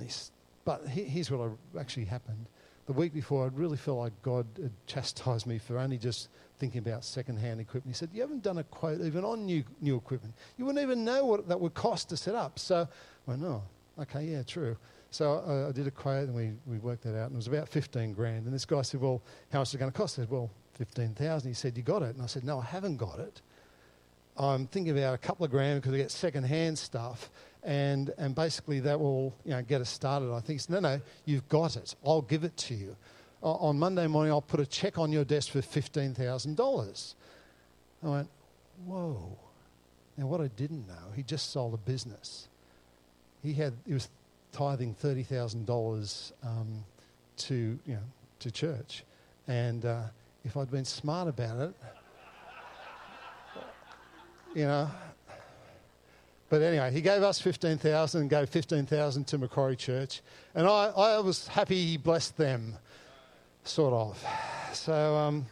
[0.65, 2.47] but here's what actually happened.
[2.87, 6.81] The week before, I'd really felt like God had chastised me for only just thinking
[6.81, 7.95] about second-hand equipment.
[7.95, 10.35] He said, "You haven't done a quote even on new new equipment.
[10.57, 12.89] You wouldn't even know what that would cost to set up." So
[13.27, 13.63] I went, "Oh,
[13.99, 14.77] okay, yeah, true."
[15.11, 17.49] So I, I, did a quote and we, we worked that out, and it was
[17.49, 18.45] about 15 grand.
[18.45, 20.19] And this guy said, Well, how much is it going to cost?
[20.19, 21.51] I said, Well, 15,000.
[21.51, 22.15] He said, You got it?
[22.15, 23.43] And I said, No, I haven't got it.
[24.37, 27.31] I'm thinking about a couple of grand because I get second-hand stuff,
[27.63, 30.33] and, and basically that will you know, get us started.
[30.33, 31.95] I think, no, no, you've got it.
[32.05, 32.97] I'll give it to you.
[33.43, 37.15] On Monday morning, I'll put a check on your desk for $15,000.
[38.03, 38.29] I went,
[38.85, 39.39] whoa.
[40.17, 42.49] Now, what I didn't know, he just sold a business.
[43.43, 44.11] He, had, he was
[44.53, 46.85] tithing $30,000 um,
[47.39, 48.01] to, you know,
[48.41, 49.05] to church.
[49.49, 50.03] And uh,
[50.45, 51.75] if I'd been smart about it,
[54.55, 54.91] you know.
[56.49, 60.21] But anyway, he gave us 15,000 and gave 15,000 to Macquarie Church.
[60.55, 62.75] And I, I was happy he blessed them,
[63.63, 64.25] sort of.
[64.73, 65.47] So, um,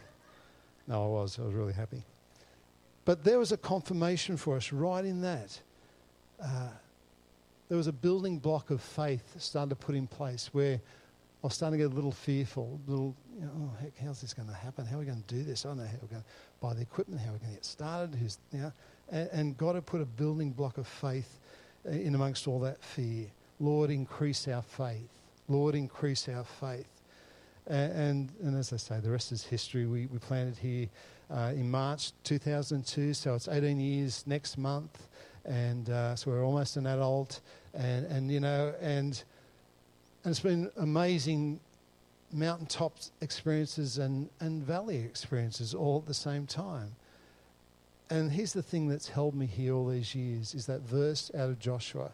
[0.87, 1.39] no, I was.
[1.39, 2.03] I was really happy.
[3.05, 5.59] But there was a confirmation for us right in that.
[6.43, 6.67] Uh,
[7.69, 11.53] there was a building block of faith starting to put in place where I was
[11.53, 14.49] starting to get a little fearful, a little, you know, oh, heck, how's this going
[14.49, 14.85] to happen?
[14.85, 15.65] How are we going to do this?
[15.65, 16.27] I don't know how we're going to
[16.59, 18.15] buy the equipment, how are we're going to get started.
[18.15, 18.73] Who's, you know,
[19.09, 21.39] and, and God had put a building block of faith
[21.87, 23.27] uh, in amongst all that fear.
[23.61, 25.09] Lord, increase our faith.
[25.47, 26.87] Lord, increase our faith.
[27.67, 29.85] And, and, and as I say, the rest is history.
[29.85, 30.89] We, we planted here
[31.31, 35.07] uh, in March 2002, so it's 18 years next month.
[35.45, 37.39] And uh, so we're almost an adult.
[37.73, 39.23] And, and you know, and,
[40.25, 41.61] and it's been amazing
[42.31, 46.95] mountaintop experiences and, and valley experiences all at the same time.
[48.09, 51.49] And here's the thing that's held me here all these years is that verse out
[51.49, 52.11] of Joshua.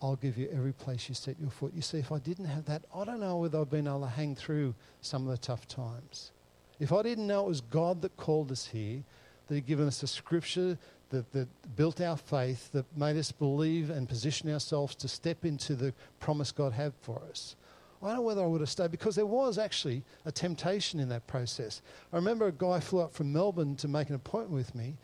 [0.00, 1.72] I'll give you every place you set your foot.
[1.74, 4.06] You see, if I didn't have that, I don't know whether I'd been able to
[4.06, 6.30] hang through some of the tough times.
[6.78, 9.02] If I didn't know it was God that called us here,
[9.48, 10.78] that He'd given us a scripture
[11.10, 15.74] that, that built our faith, that made us believe and position ourselves to step into
[15.74, 17.56] the promise God had for us,
[18.02, 21.08] I don't know whether I would have stayed because there was actually a temptation in
[21.08, 21.82] that process.
[22.12, 24.94] I remember a guy flew up from Melbourne to make an appointment with me,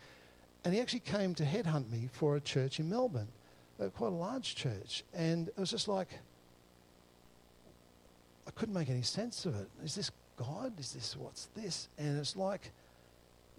[0.63, 3.27] and he actually came to headhunt me for a church in Melbourne,
[3.81, 5.03] uh, quite a large church.
[5.13, 6.07] And it was just like,
[8.47, 9.67] I couldn't make any sense of it.
[9.83, 10.73] Is this God?
[10.79, 11.89] Is this what's this?
[11.97, 12.71] And it's like,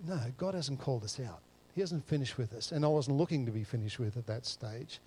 [0.07, 1.41] no, God hasn't called us out.
[1.75, 2.73] He hasn't finished with us.
[2.73, 4.99] And I wasn't looking to be finished with at that stage.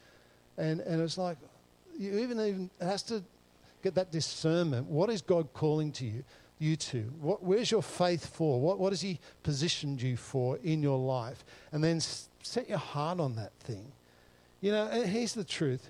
[0.57, 1.37] And, and it's like,
[1.97, 3.23] you even, even, it has to
[3.81, 4.87] get that discernment.
[4.87, 6.23] What is God calling to you?
[6.57, 6.99] You to?
[7.21, 8.59] What, where's your faith for?
[8.59, 11.45] What, what has He positioned you for in your life?
[11.71, 13.91] And then set your heart on that thing.
[14.61, 15.89] You know, here's the truth.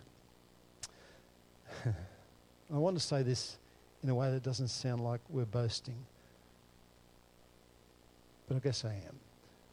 [1.86, 3.58] I want to say this
[4.04, 5.98] in a way that doesn't sound like we're boasting,
[8.48, 8.96] but I guess I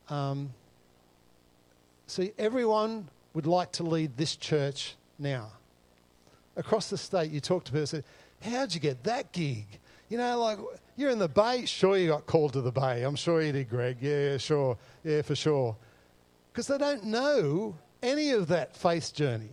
[0.08, 0.16] am.
[0.16, 0.50] Um,
[2.06, 5.52] see, everyone would like to lead this church now
[6.56, 8.02] across the state, you talk to people say,
[8.42, 9.66] How'd you get that gig?
[10.08, 10.58] You know, like
[10.96, 13.02] you're in the Bay, sure you got called to the Bay.
[13.02, 13.98] I'm sure you did, Greg.
[14.00, 14.76] Yeah, sure.
[15.04, 15.76] Yeah, for sure.
[16.52, 19.50] Because they don't know any of that faith journey.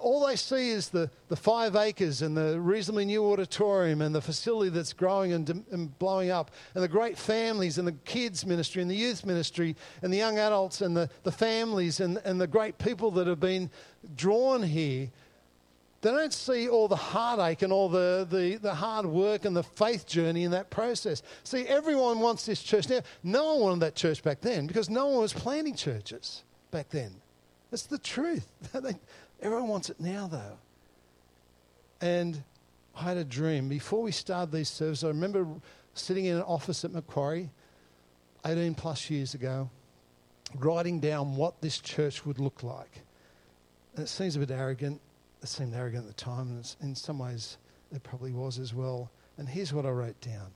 [0.00, 4.20] All they see is the, the five acres and the reasonably new auditorium and the
[4.20, 8.82] facility that's growing and, and blowing up and the great families and the kids ministry
[8.82, 12.46] and the youth ministry and the young adults and the, the families and, and the
[12.46, 13.68] great people that have been
[14.14, 15.10] drawn here
[16.02, 19.62] they don't see all the heartache and all the, the, the hard work and the
[19.62, 21.22] faith journey in that process.
[21.44, 23.00] See, everyone wants this church now.
[23.22, 27.12] No one wanted that church back then because no one was planting churches back then.
[27.70, 28.46] That's the truth.
[29.42, 30.58] everyone wants it now, though.
[32.00, 32.42] And
[32.96, 33.68] I had a dream.
[33.68, 35.46] Before we started these services, I remember
[35.92, 37.50] sitting in an office at Macquarie
[38.46, 39.68] 18 plus years ago,
[40.56, 43.02] writing down what this church would look like.
[43.94, 45.00] And it seems a bit arrogant.
[45.42, 47.56] It seemed arrogant at the time, and in some ways
[47.92, 49.10] it probably was as well.
[49.38, 50.50] And here's what I wrote down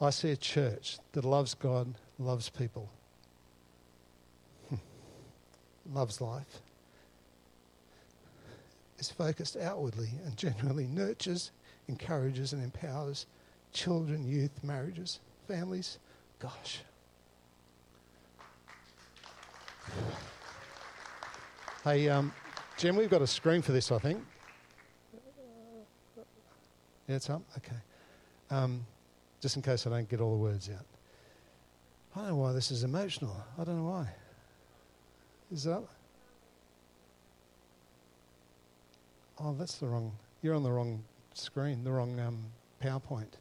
[0.00, 2.90] I see a church that loves God, loves people,
[5.92, 6.60] loves life,
[8.98, 11.52] is focused outwardly and genuinely nurtures,
[11.88, 13.26] encourages, and empowers
[13.72, 15.98] children, youth, marriages, families.
[16.38, 16.82] Gosh.
[21.84, 22.32] Hey, um,
[22.78, 24.24] Jim, we've got a screen for this, I think.
[27.06, 27.42] Yeah, it's up?
[27.58, 27.76] Okay.
[28.50, 28.86] Um,
[29.42, 30.86] just in case I don't get all the words out.
[32.16, 33.36] I don't know why this is emotional.
[33.58, 34.08] I don't know why.
[35.52, 35.82] Is that?
[39.38, 40.10] Oh, that's the wrong.
[40.40, 42.38] You're on the wrong screen, the wrong um,
[42.82, 43.34] PowerPoint.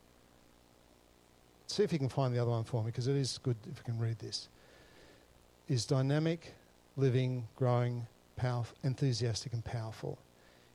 [1.67, 3.77] See if you can find the other one for me, because it is good if
[3.77, 4.49] you can read this.
[5.69, 6.53] Is dynamic,
[6.97, 10.17] living, growing, powerful, enthusiastic, and powerful.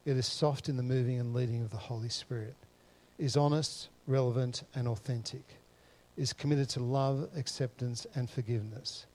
[0.04, 2.54] It is soft in the moving and leading of the Holy Spirit.
[3.18, 5.44] Is honest, relevant, and authentic,
[6.16, 9.06] is committed to love, acceptance, and forgiveness,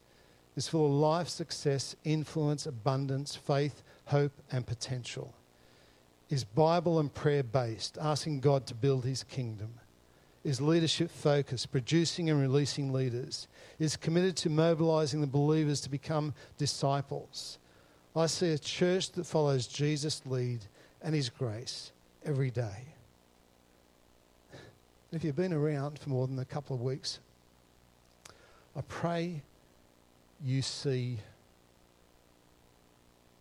[0.56, 5.34] is full of life, success, influence, abundance, faith, hope, and potential,
[6.29, 9.73] is Bible and prayer based, asking God to build his kingdom,
[10.43, 13.47] is leadership focused, producing and releasing leaders,
[13.79, 17.58] is committed to mobilizing the believers to become disciples.
[18.15, 20.60] I see a church that follows Jesus' lead
[21.02, 21.91] and his grace
[22.23, 22.86] every day.
[25.12, 27.19] If you've been around for more than a couple of weeks,
[28.76, 29.41] I pray
[30.43, 31.17] you see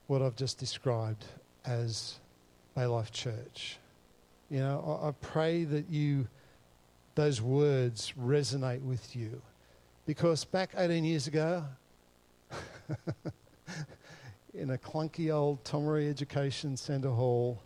[0.07, 1.25] what I've just described
[1.65, 2.19] as
[2.75, 3.79] Bay Life Church.
[4.51, 6.29] You know, I, I pray that you,
[7.15, 9.41] those words resonate with you.
[10.05, 11.65] Because back 18 years ago,
[14.55, 17.59] in a clunky old Tomaree Education Centre hall,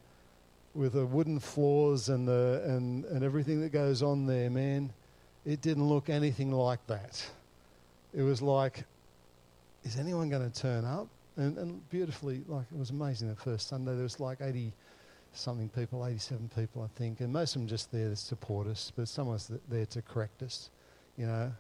[0.75, 4.93] with the wooden floors and, the, and, and everything that goes on there, man,
[5.45, 7.27] it didn't look anything like that.
[8.15, 8.85] It was like,
[9.85, 11.09] is anyone going to turn up?
[11.37, 13.95] And, and beautifully, like, it was amazing the first Sunday.
[13.95, 14.73] There was like 80
[15.33, 18.93] something people, 87 people, I think, and most of them just there to support us,
[18.95, 20.71] but some was there to correct us,
[21.17, 21.53] you know.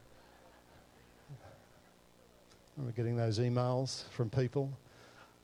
[1.30, 4.70] I remember getting those emails from people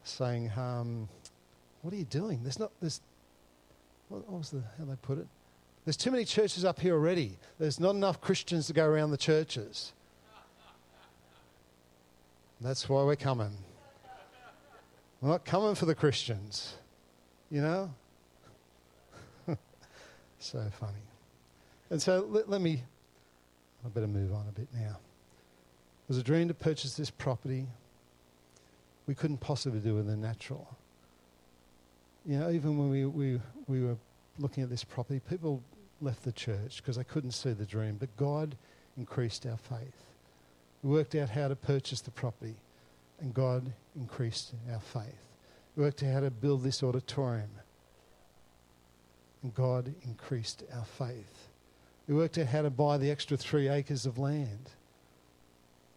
[0.04, 1.08] saying, um,
[1.82, 2.42] "What are you doing?
[2.42, 3.00] There's not there's
[4.08, 5.26] what was the how they put it?
[5.84, 7.38] There's too many churches up here already.
[7.58, 9.92] There's not enough Christians to go around the churches.
[12.60, 13.56] That's why we're coming.
[15.20, 16.74] We're not coming for the Christians,
[17.50, 17.90] you know?
[20.38, 20.92] so funny.
[21.90, 22.82] And so let, let, me,
[23.84, 24.98] I better move on a bit now.
[24.98, 27.66] It was a dream to purchase this property.
[29.06, 30.76] We couldn't possibly do in the natural
[32.24, 33.96] you know, even when we, we, we were
[34.38, 35.62] looking at this property, people
[36.00, 37.96] left the church because they couldn't see the dream.
[37.98, 38.56] But God
[38.96, 40.04] increased our faith.
[40.82, 42.54] We worked out how to purchase the property,
[43.20, 45.28] and God increased our faith.
[45.76, 47.50] We worked out how to build this auditorium,
[49.42, 51.48] and God increased our faith.
[52.08, 54.70] We worked out how to buy the extra three acres of land.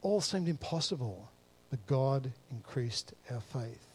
[0.01, 1.29] All seemed impossible,
[1.69, 3.85] but God increased our faith.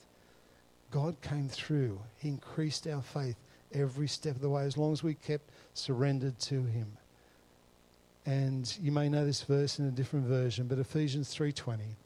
[0.91, 2.01] God came through.
[2.19, 3.37] He increased our faith
[3.73, 6.97] every step of the way as long as we kept surrendered to him.
[8.27, 11.97] And you may know this verse in a different version, but Ephesians 3:20.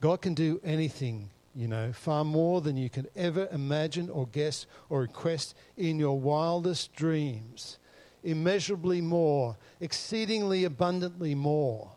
[0.00, 4.66] God can do anything, you know, far more than you can ever imagine or guess
[4.90, 7.78] or request in your wildest dreams.
[8.24, 11.92] Immeasurably more, exceedingly abundantly more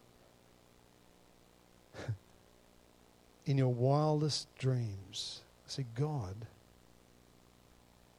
[3.45, 6.35] in your wildest dreams, say, God,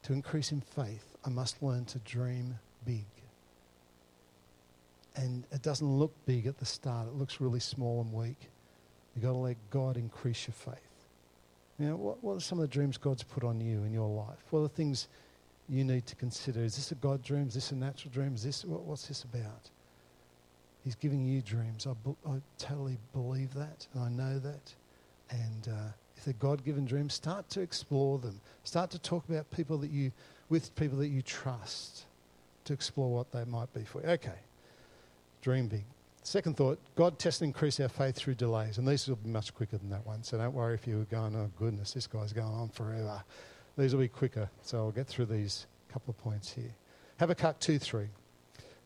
[0.04, 3.04] to increase in faith, I must learn to dream big.
[5.16, 8.48] And it doesn't look big at the start, it looks really small and weak.
[9.14, 10.82] You've got to let God increase your faith.
[11.78, 14.38] Know, what, what are some of the dreams God's put on you in your life?
[14.50, 15.08] What are the things
[15.68, 16.60] you need to consider?
[16.60, 17.48] Is this a God dream?
[17.48, 18.34] Is this a natural dream?
[18.34, 19.70] Is this, what, what's this about?
[20.84, 21.86] He's giving you dreams.
[21.86, 24.74] I, I totally believe that, and I know that.
[25.30, 28.40] And uh, if they're God given dreams, start to explore them.
[28.64, 30.12] Start to talk about people that you,
[30.48, 32.04] with people that you trust
[32.64, 34.08] to explore what they might be for you.
[34.08, 34.38] Okay,
[35.42, 35.84] dream big.
[36.22, 38.78] Second thought, God tests and increase our faith through delays.
[38.78, 40.24] And these will be much quicker than that one.
[40.24, 43.22] So don't worry if you were going, oh goodness, this guy's going on forever.
[43.78, 44.50] These will be quicker.
[44.62, 46.74] So I'll get through these couple of points here.
[47.20, 48.08] Habakkuk 2 3.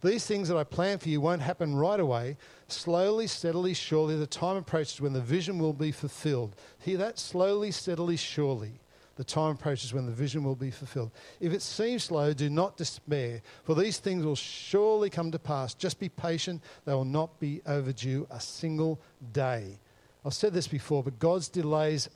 [0.02, 2.36] These things that I plan for you won't happen right away.
[2.68, 6.56] Slowly, steadily, surely, the time approaches when the vision will be fulfilled.
[6.78, 7.18] Hear that?
[7.18, 8.72] Slowly, steadily, surely.
[9.16, 11.10] The time approaches when the vision will be fulfilled.
[11.40, 15.74] If it seems slow, do not despair, for these things will surely come to pass.
[15.74, 16.62] Just be patient.
[16.86, 18.98] They will not be overdue a single
[19.34, 19.78] day.
[20.24, 22.08] I've said this before, but God's delays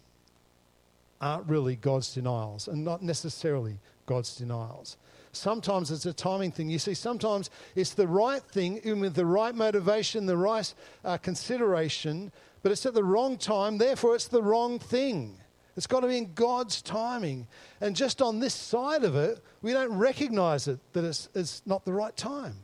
[1.21, 4.97] aren't really God's denials, and not necessarily God's denials.
[5.37, 6.69] Sometimes it's a timing thing.
[6.69, 10.73] You see, sometimes it's the right thing, even with the right motivation, the right
[11.05, 12.33] uh, consideration,
[12.63, 15.37] but it's at the wrong time, therefore, it's the wrong thing.
[15.77, 17.47] It's got to be in God's timing.
[17.81, 21.85] And just on this side of it, we don't recognize it that it's, it's not
[21.85, 22.57] the right time.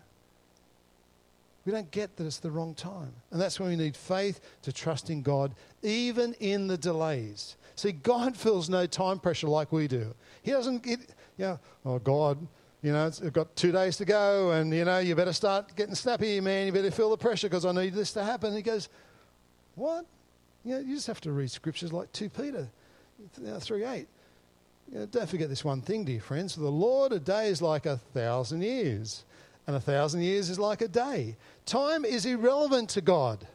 [1.66, 3.12] We don't get that it's the wrong time.
[3.30, 7.56] And that's when we need faith to trust in God, even in the delays.
[7.76, 10.14] See, God feels no time pressure like we do.
[10.42, 11.00] He doesn't get,
[11.36, 12.38] you know, oh, God,
[12.82, 15.94] you know, it's got two days to go, and, you know, you better start getting
[15.94, 16.66] snappy, man.
[16.66, 18.48] You better feel the pressure because I need this to happen.
[18.48, 18.88] And he goes,
[19.74, 20.06] What?
[20.64, 22.68] You, know, you just have to read scriptures like 2 Peter
[23.46, 24.08] uh, 3 8.
[24.90, 26.54] You know, don't forget this one thing, dear friends.
[26.54, 29.24] For the Lord, a day is like a thousand years,
[29.66, 31.36] and a thousand years is like a day.
[31.66, 33.46] Time is irrelevant to God.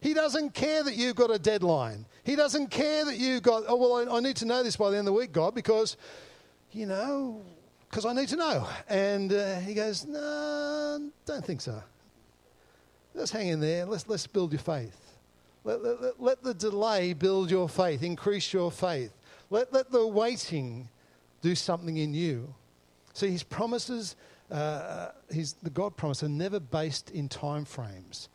[0.00, 2.06] He doesn't care that you've got a deadline.
[2.24, 4.90] He doesn't care that you've got, oh, well, I, I need to know this by
[4.90, 5.96] the end of the week, God, because,
[6.72, 7.40] you know,
[7.92, 8.66] because I need to know.
[8.88, 11.82] And uh, he goes, no, don't think so.
[13.14, 13.84] Let's hang in there.
[13.84, 14.98] Let's, let's build your faith.
[15.62, 19.12] Let, let, let the delay build your faith, increase your faith.
[19.50, 20.88] Let, let the waiting
[21.42, 22.54] do something in you.
[23.12, 24.16] See, his promises,
[24.50, 28.30] uh, his, the God promise, are never based in time frames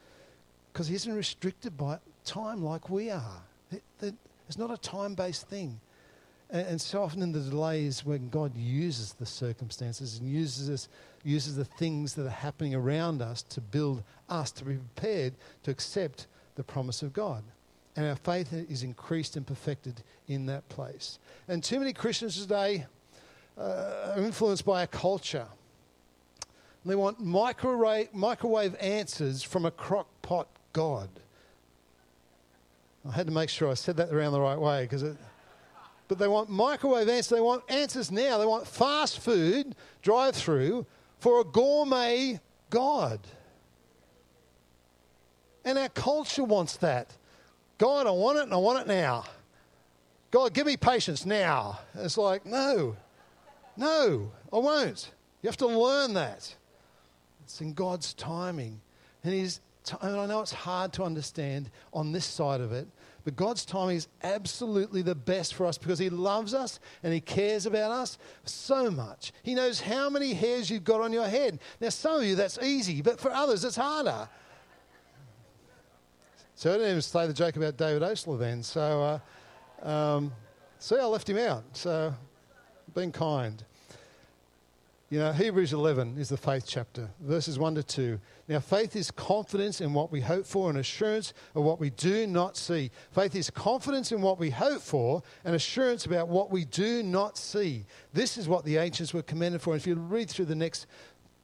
[0.71, 3.41] because he isn't restricted by time like we are.
[3.71, 4.13] It,
[4.47, 5.79] it's not a time based thing.
[6.49, 10.89] And, and, so often in the delays when God uses the circumstances and uses, us,
[11.23, 15.33] uses the things that are happening around us to build us to be prepared
[15.63, 17.43] to accept the promise of God.
[17.95, 21.19] And our faith is increased and perfected in that place.
[21.47, 22.85] And too many Christians today
[23.57, 25.47] uh, are influenced by a culture.
[26.85, 31.09] They want microwave, microwave answers from a crock pot God.
[33.07, 35.17] I had to make sure I said that around the right way because it
[36.07, 37.29] but they want microwave answers.
[37.29, 38.37] They want answers now.
[38.37, 40.85] They want fast food, drive through,
[41.19, 42.39] for a gourmet
[42.69, 43.19] God.
[45.65, 47.11] And our culture wants that.
[47.77, 49.25] God, I want it and I want it now.
[50.31, 51.79] God, give me patience now.
[51.95, 52.95] It's like, no,
[53.75, 55.11] no, I won't.
[55.41, 56.55] You have to learn that.
[57.43, 58.81] It's in God's timing.
[59.23, 59.61] And He's,
[60.01, 62.87] and I know it's hard to understand on this side of it,
[63.27, 67.19] but God's timing is absolutely the best for us because He loves us and He
[67.19, 69.33] cares about us so much.
[69.43, 71.59] He knows how many hairs you've got on your head.
[71.81, 74.29] Now, some of you, that's easy, but for others, it's harder.
[76.55, 78.63] So I didn't even say the joke about David Osler then.
[78.63, 79.19] So,
[79.83, 80.31] uh, um,
[80.79, 81.65] see, I left him out.
[81.73, 82.15] So,
[82.95, 83.61] being kind.
[85.09, 88.19] You know, Hebrews 11 is the faith chapter, verses 1 to 2.
[88.49, 92.27] Now, faith is confidence in what we hope for and assurance of what we do
[92.27, 92.91] not see.
[93.11, 97.37] Faith is confidence in what we hope for and assurance about what we do not
[97.37, 97.85] see.
[98.11, 99.71] This is what the ancients were commended for.
[99.71, 100.87] And if you read through the next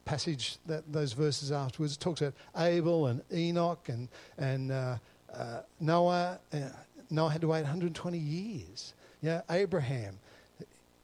[0.04, 4.98] passage, that, those verses afterwards, it talks about Abel and Enoch and, and uh,
[5.34, 6.38] uh, Noah.
[6.52, 6.58] Uh,
[7.08, 8.92] Noah had to wait 120 years.
[9.22, 10.18] Yeah, Abraham.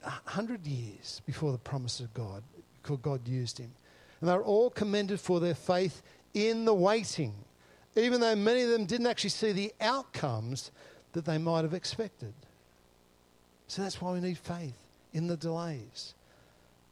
[0.03, 2.43] 100 years before the promise of God,
[2.83, 3.71] God used him.
[4.19, 6.01] And they were all commended for their faith
[6.33, 7.33] in the waiting,
[7.95, 10.71] even though many of them didn't actually see the outcomes
[11.13, 12.33] that they might have expected.
[13.67, 14.77] So that's why we need faith
[15.13, 16.13] in the delays.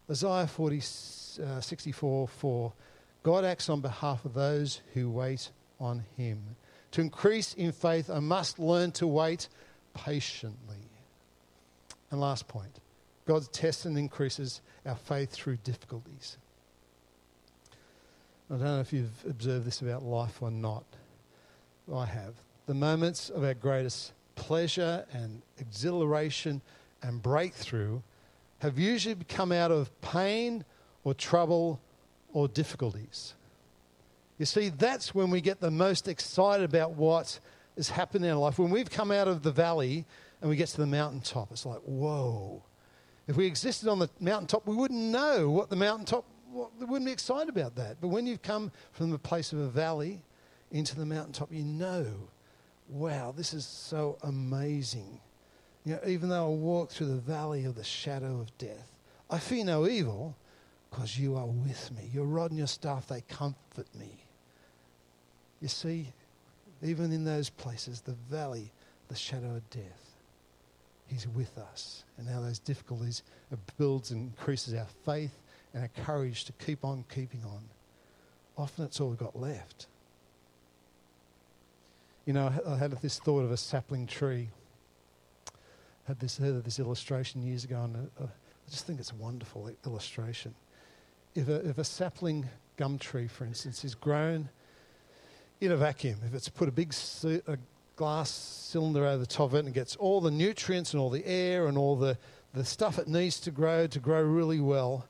[0.10, 2.74] Isaiah 40, uh, 64 4
[3.22, 6.40] God acts on behalf of those who wait on him.
[6.92, 9.50] To increase in faith, I must learn to wait
[9.94, 10.78] patiently.
[12.12, 12.80] And last point
[13.30, 16.40] God tests and increases our faith through difficulties.
[18.50, 20.84] I don't know if you've observed this about life or not.
[21.94, 22.34] I have.
[22.66, 26.64] The moments of our greatest pleasure and exhilaration
[27.04, 28.02] and breakthrough
[28.64, 30.66] have usually come out of pain
[31.04, 31.80] or trouble
[32.34, 33.36] or difficulties.
[34.40, 37.40] You see, that's when we get the most excited about what
[37.78, 38.58] is happening in our life.
[38.58, 40.08] When we've come out of the valley
[40.42, 42.64] and we get to the mountaintop, it's like, whoa,
[43.30, 47.06] if we existed on the mountaintop, we wouldn't know what the mountaintop, what, we wouldn't
[47.06, 47.98] be excited about that.
[48.02, 50.20] But when you've come from the place of a valley
[50.72, 52.08] into the mountaintop, you know,
[52.90, 55.22] wow, this is so amazing.
[55.86, 58.98] You know, even though I walk through the valley of the shadow of death,
[59.30, 60.36] I fear no evil
[60.90, 62.10] because you are with me.
[62.12, 64.26] Your rod and your staff, they comfort me.
[65.62, 66.08] You see,
[66.82, 68.72] even in those places, the valley,
[69.08, 70.09] the shadow of death,
[71.10, 72.04] He's with us.
[72.18, 73.24] And now those difficulties
[73.78, 75.38] builds and increases our faith
[75.74, 77.62] and our courage to keep on keeping on.
[78.58, 79.88] Often it's all we've got left.
[82.26, 84.50] You know, I had this thought of a sapling tree.
[85.48, 85.52] I
[86.10, 89.16] had this heard of this illustration years ago, and uh, I just think it's a
[89.16, 90.54] wonderful illustration.
[91.34, 92.48] If a, if a sapling
[92.78, 94.50] gum tree, for instance, is grown
[95.62, 96.94] in a vacuum, if it's put a big
[97.48, 97.58] a
[98.00, 101.26] glass cylinder over the top of it and gets all the nutrients and all the
[101.28, 102.18] air and all the,
[102.54, 105.06] the stuff it needs to grow to grow really well,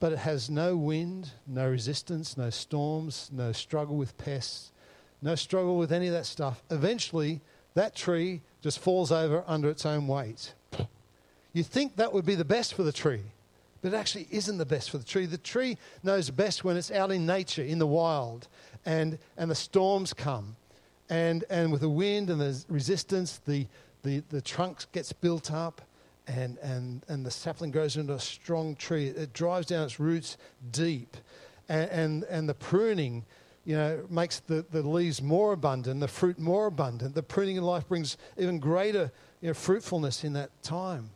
[0.00, 4.72] but it has no wind, no resistance, no storms, no struggle with pests,
[5.20, 6.62] no struggle with any of that stuff.
[6.70, 7.42] Eventually,
[7.74, 10.54] that tree just falls over under its own weight.
[11.52, 13.20] You think that would be the best for the tree,
[13.82, 15.26] but it actually isn't the best for the tree.
[15.26, 18.48] The tree knows best when it's out in nature, in the wild,
[18.86, 20.56] and, and the storms come
[21.10, 23.66] and, and with the wind and the resistance, the,
[24.02, 25.82] the, the trunk gets built up
[26.26, 29.08] and, and, and the sapling grows into a strong tree.
[29.08, 30.36] It drives down its roots
[30.70, 31.16] deep.
[31.68, 33.24] And, and, and the pruning,
[33.64, 37.14] you know, makes the, the leaves more abundant, the fruit more abundant.
[37.14, 41.10] The pruning in life brings even greater you know, fruitfulness in that time.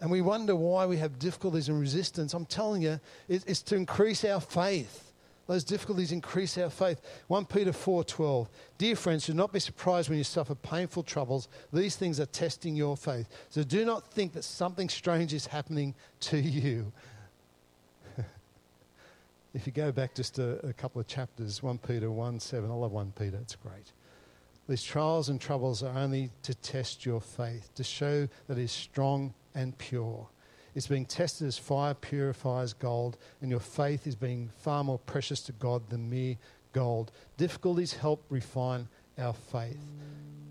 [0.00, 2.34] And we wonder why we have difficulties and resistance.
[2.34, 5.05] I'm telling you, it's to increase our faith.
[5.46, 7.00] Those difficulties increase our faith.
[7.28, 8.48] 1 Peter 4:12.
[8.78, 11.48] Dear friends, do not be surprised when you suffer painful troubles.
[11.72, 13.28] These things are testing your faith.
[13.48, 16.92] So do not think that something strange is happening to you.
[19.54, 22.74] if you go back just a, a, couple of chapters, 1 Peter 1 7, I
[22.74, 23.92] love 1 Peter, it's great.
[24.68, 28.72] These trials and troubles are only to test your faith, to show that it is
[28.72, 30.28] strong and pure.
[30.76, 35.40] It's being tested as fire purifies gold, and your faith is being far more precious
[35.44, 36.36] to God than mere
[36.74, 37.12] gold.
[37.38, 38.86] Difficulties help refine
[39.18, 39.80] our faith.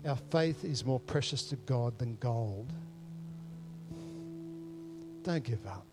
[0.04, 2.72] Our faith is more precious to God than gold.
[5.22, 5.86] Don't give up.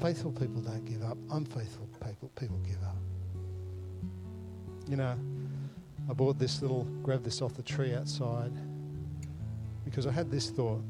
[0.00, 1.18] Faithful people don't give up.
[1.30, 2.96] Unfaithful people, people give up.
[4.88, 5.18] You know,
[6.08, 8.52] I bought this little, grabbed this off the tree outside
[9.84, 10.82] because I had this thought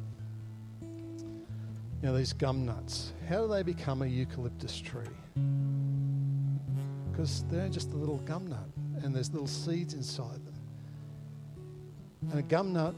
[2.00, 5.04] you know, these gum nuts, how do they become a eucalyptus tree?
[7.10, 8.68] Because they're just a little gum nut
[9.02, 10.54] and there's little seeds inside them.
[12.30, 12.94] And a gum nut,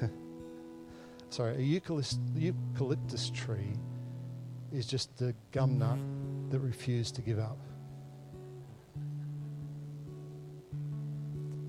[1.30, 3.76] sorry, a eucalyptus, eucalyptus tree
[4.72, 5.98] is just a gum nut
[6.50, 7.58] that refused to give up.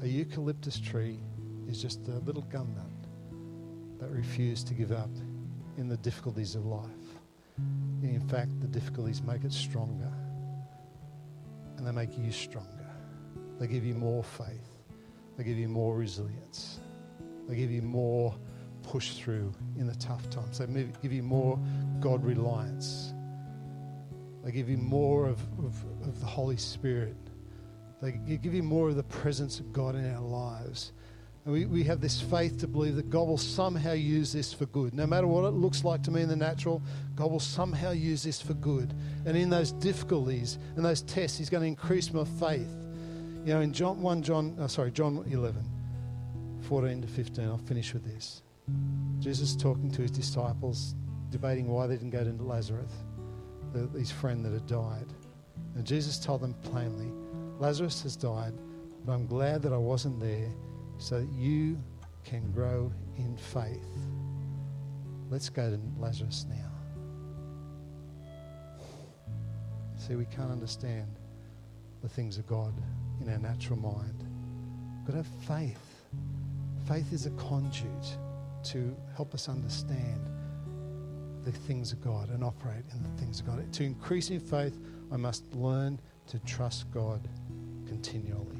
[0.01, 1.19] A eucalyptus tree
[1.67, 5.09] is just a little gum nut that refused to give up
[5.79, 6.83] in the difficulties of life.
[8.03, 10.11] In fact, the difficulties make it stronger
[11.77, 12.67] and they make you stronger.
[13.59, 14.77] They give you more faith,
[15.37, 16.79] they give you more resilience,
[17.47, 18.35] they give you more
[18.83, 20.65] push through in the tough times, they
[21.01, 21.57] give you more
[21.99, 23.13] God reliance.
[24.43, 27.15] They give you more of, of, of the Holy Spirit.
[28.01, 30.93] They give you more of the presence of God in our lives.
[31.49, 34.67] And we, we have this faith to believe that God will somehow use this for
[34.67, 34.93] good.
[34.93, 36.79] No matter what it looks like to me in the natural,
[37.15, 38.93] God will somehow use this for good.
[39.25, 42.69] And in those difficulties and those tests, He's going to increase my faith.
[43.45, 45.67] You know, in John 1 John, oh, sorry, John 11,
[46.67, 48.43] 14 to 15, I'll finish with this.
[49.17, 50.93] Jesus talking to his disciples,
[51.31, 52.93] debating why they didn't go to Lazarus,
[53.97, 55.07] his friend that had died.
[55.73, 57.11] And Jesus told them plainly,
[57.57, 58.53] Lazarus has died,
[59.03, 60.51] but I'm glad that I wasn't there
[60.99, 61.81] so that you
[62.23, 63.79] can grow in faith.
[65.31, 66.69] Let's go to Lazarus now.
[69.97, 71.07] See, we can't understand
[72.01, 72.73] the things of God
[73.21, 74.23] in our natural mind.
[74.97, 76.05] We've got to have faith.
[76.87, 78.17] Faith is a conduit
[78.65, 80.19] to help us understand
[81.45, 83.71] the things of God and operate in the things of God.
[83.73, 84.77] To increase in faith,
[85.11, 87.27] I must learn to trust God
[87.87, 88.58] continually.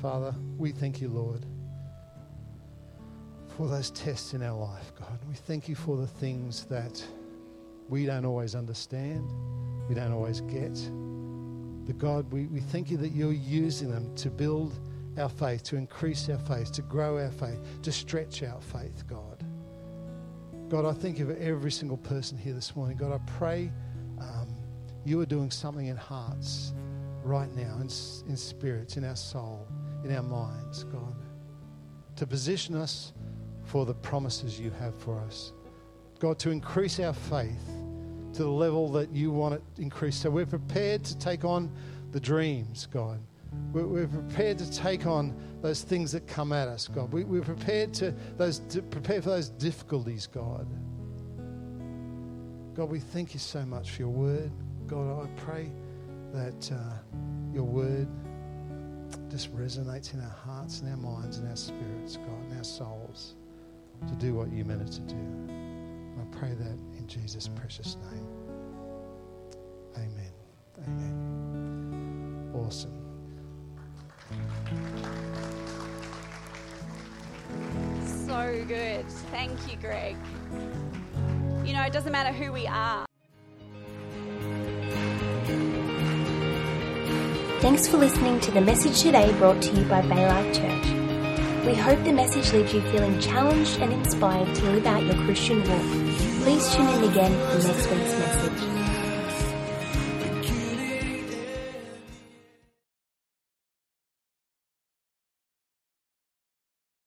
[0.00, 1.44] Father, we thank you, Lord,
[3.48, 5.18] for those tests in our life, God.
[5.28, 7.04] We thank you for the things that
[7.90, 9.30] we don't always understand,
[9.90, 10.72] we don't always get.
[11.86, 14.72] But God, we, we thank you that you're using them to build
[15.18, 19.44] our faith, to increase our faith, to grow our faith, to stretch our faith, God.
[20.70, 22.96] God, I think of every single person here this morning.
[22.96, 23.70] God, I pray
[24.18, 24.48] um,
[25.04, 26.72] you are doing something in hearts
[27.22, 27.90] right now, in,
[28.30, 29.68] in spirits, in our soul
[30.04, 31.14] in our minds, God,
[32.16, 33.12] to position us
[33.64, 35.52] for the promises you have for us,
[36.18, 37.70] God, to increase our faith
[38.34, 40.22] to the level that you want it increased.
[40.22, 41.70] So we're prepared to take on
[42.12, 43.20] the dreams, God.
[43.72, 47.12] We're, prepared to take on those things that come at us, God.
[47.12, 50.68] We, we're prepared to those to prepare for those difficulties, God.
[52.74, 54.52] God, we thank you so much for your word.
[54.86, 55.70] God, I pray
[56.32, 56.94] that uh,
[57.52, 58.08] your word
[59.30, 63.36] just resonates in our hearts and our minds and our spirits, God, and our souls
[64.08, 65.16] to do what you meant it to do.
[66.20, 68.26] I pray that in Jesus' precious name.
[69.96, 70.32] Amen.
[70.86, 72.50] Amen.
[72.54, 72.96] Awesome.
[78.26, 79.08] So good.
[79.30, 80.16] Thank you, Greg.
[81.64, 83.09] You know, it doesn't matter who we are.
[87.60, 91.66] Thanks for listening to the message today brought to you by Baylife Church.
[91.66, 95.58] We hope the message leaves you feeling challenged and inspired to live out your Christian
[95.68, 96.16] walk.
[96.42, 98.69] Please tune in again for next week's message.